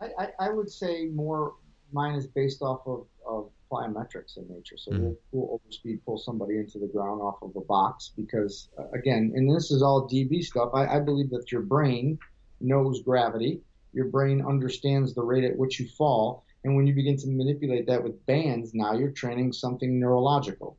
[0.00, 1.54] I, I, I would say more.
[1.90, 4.76] Mine is based off of, of plyometrics in nature.
[4.76, 5.02] So mm-hmm.
[5.04, 9.32] we'll, we'll overspeed pull somebody into the ground off of a box because, uh, again,
[9.34, 10.70] and this is all DB stuff.
[10.74, 12.18] I, I believe that your brain
[12.60, 13.60] knows gravity.
[13.92, 16.44] Your brain understands the rate at which you fall.
[16.64, 20.76] And when you begin to manipulate that with bands, now you're training something neurological.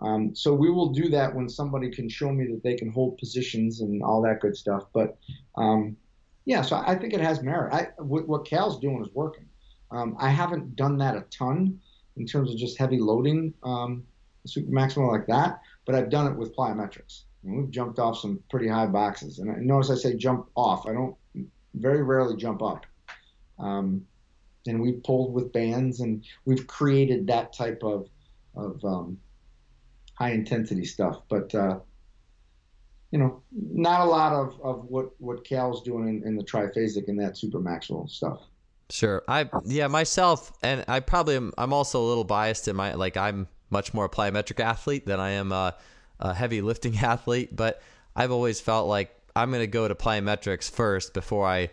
[0.00, 3.18] Um, so we will do that when somebody can show me that they can hold
[3.18, 4.84] positions and all that good stuff.
[4.92, 5.16] But
[5.56, 5.96] um,
[6.44, 7.72] yeah, so I think it has merit.
[7.72, 9.46] I, what Cal's doing is working.
[9.90, 11.78] Um, I haven't done that a ton
[12.16, 14.04] in terms of just heavy loading um,
[14.46, 17.22] super maximal like that, but I've done it with plyometrics.
[17.44, 19.38] And we've jumped off some pretty high boxes.
[19.38, 20.86] And I, notice I say jump off.
[20.86, 21.16] I don't
[21.74, 22.86] very rarely jump up.
[23.58, 24.04] Um,
[24.66, 28.08] and we've pulled with bands and we've created that type of,
[28.54, 29.18] of um,
[30.14, 31.22] high intensity stuff.
[31.28, 31.80] But, uh,
[33.12, 37.08] you know, not a lot of, of what, what Cal's doing in, in the triphasic
[37.08, 38.40] and that super maximal stuff.
[38.90, 39.22] Sure.
[39.26, 41.52] I yeah myself, and I probably am.
[41.56, 45.18] I'm also a little biased in my like I'm much more a plyometric athlete than
[45.18, 45.74] I am a,
[46.20, 47.56] a heavy lifting athlete.
[47.56, 47.80] But
[48.14, 51.70] I've always felt like I'm going to go to plyometrics first before I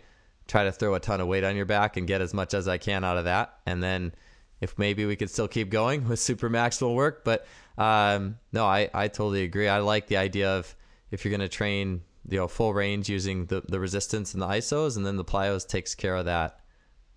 [0.48, 2.66] try to throw a ton of weight on your back and get as much as
[2.66, 3.58] I can out of that.
[3.66, 4.14] And then
[4.62, 7.22] if maybe we could still keep going with super maximal work.
[7.22, 9.68] But um, no, I, I totally agree.
[9.68, 10.74] I like the idea of
[11.10, 14.46] if you're going to train you know full range using the, the resistance and the
[14.46, 16.60] isos and then the plyos takes care of that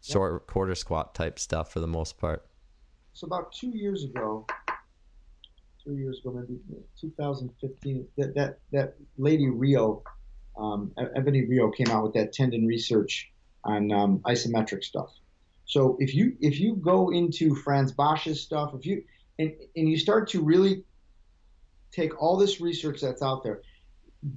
[0.03, 2.45] short quarter squat type stuff for the most part.
[3.13, 4.45] So about two years ago,
[5.83, 6.59] three years ago, maybe
[6.99, 10.03] 2015, that that that lady Rio,
[10.57, 13.31] um, Ebonie Rio came out with that tendon research
[13.63, 15.11] on um, isometric stuff.
[15.65, 19.03] So if you if you go into Frans Bosch's stuff, if you
[19.39, 20.83] and, and you start to really
[21.91, 23.61] take all this research that's out there,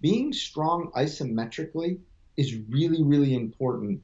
[0.00, 1.98] being strong isometrically
[2.36, 4.00] is really really important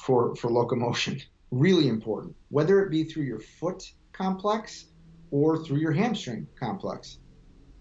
[0.00, 1.20] for, for locomotion.
[1.50, 4.86] Really important, whether it be through your foot complex
[5.30, 7.18] or through your hamstring complex.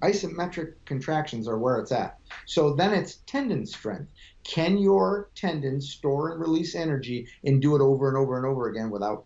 [0.01, 2.19] Isometric contractions are where it's at.
[2.45, 4.11] So then it's tendon strength.
[4.43, 8.69] Can your tendons store and release energy and do it over and over and over
[8.69, 9.25] again without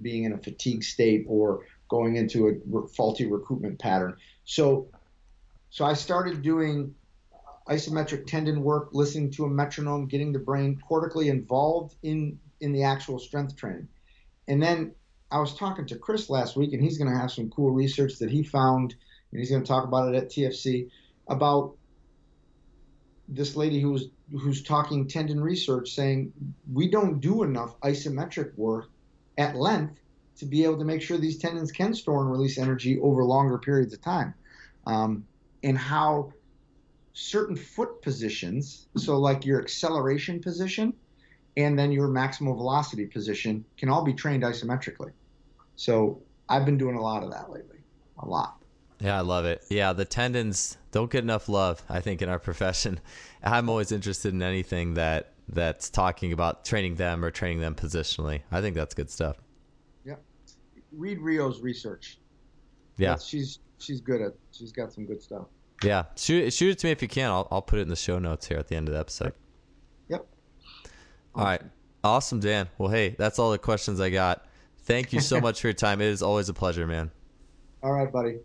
[0.00, 4.16] being in a fatigue state or going into a faulty recoupment pattern?
[4.44, 4.88] So,
[5.70, 6.94] so I started doing
[7.68, 12.82] isometric tendon work, listening to a metronome, getting the brain cortically involved in in the
[12.82, 13.88] actual strength training.
[14.48, 14.94] And then
[15.30, 18.18] I was talking to Chris last week, and he's going to have some cool research
[18.18, 18.94] that he found,
[19.30, 20.90] and he's going to talk about it at TFC
[21.28, 21.74] about
[23.28, 26.32] this lady who was who's talking tendon research, saying
[26.72, 28.90] we don't do enough isometric work
[29.38, 30.00] at length
[30.36, 33.58] to be able to make sure these tendons can store and release energy over longer
[33.58, 34.34] periods of time,
[34.86, 35.26] um,
[35.62, 36.32] and how
[37.14, 40.92] certain foot positions, so like your acceleration position
[41.56, 45.12] and then your maximal velocity position can all be trained isometrically.
[45.76, 47.78] So I've been doing a lot of that lately.
[48.18, 48.60] A lot.
[49.00, 49.64] Yeah, I love it.
[49.70, 53.00] Yeah, the tendons don't get enough love, I think, in our profession.
[53.42, 58.42] I'm always interested in anything that that's talking about training them or training them positionally.
[58.50, 59.36] I think that's good stuff.
[60.04, 60.14] Yeah.
[60.92, 62.18] Read Rio's research.
[62.96, 63.10] Yeah.
[63.10, 65.46] That's, she's she's good at she's got some good stuff.
[65.82, 66.04] Yeah.
[66.16, 67.30] Shoot shoot it to me if you can.
[67.30, 69.32] I'll I'll put it in the show notes here at the end of the episode.
[70.08, 70.26] Yep.
[71.34, 71.62] All right.
[72.02, 72.68] Awesome, Dan.
[72.78, 74.46] Well, hey, that's all the questions I got.
[74.80, 76.00] Thank you so much for your time.
[76.00, 77.10] It is always a pleasure, man.
[77.82, 78.38] All right, buddy.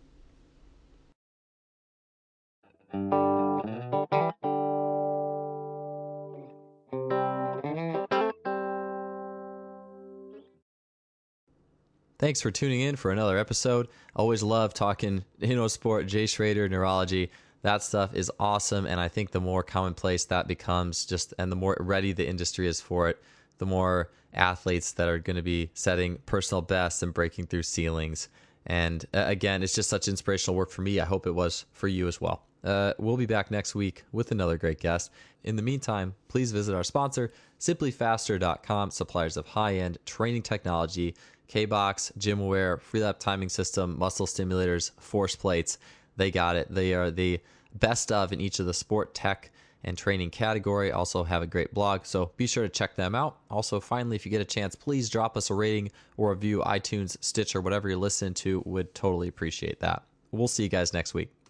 [12.20, 13.88] Thanks for tuning in for another episode.
[14.14, 15.24] Always love talking
[15.68, 17.32] sport, Jay Schroeder, neurology.
[17.62, 18.86] That stuff is awesome.
[18.86, 22.68] And I think the more commonplace that becomes, just and the more ready the industry
[22.68, 23.24] is for it,
[23.58, 28.28] the more athletes that are going to be setting personal bests and breaking through ceilings.
[28.66, 31.00] And uh, again, it's just such inspirational work for me.
[31.00, 32.44] I hope it was for you as well.
[32.66, 35.10] Uh, we'll be back next week with another great guest.
[35.46, 41.16] In the meantime, please visit our sponsor, simplyfaster.com, suppliers of high end training technology
[41.50, 45.78] K-Box, GymAware, Freelap timing system, muscle stimulators, force plates.
[46.16, 46.74] They got it.
[46.74, 47.42] They are the
[47.74, 49.52] best of in each of the sport tech
[49.84, 50.92] and training category.
[50.92, 53.38] Also have a great blog, so be sure to check them out.
[53.50, 57.18] Also, finally, if you get a chance, please drop us a rating or review iTunes,
[57.22, 58.62] Stitcher, whatever you're listening to.
[58.66, 60.04] Would totally appreciate that.
[60.32, 61.32] We'll see you guys next week.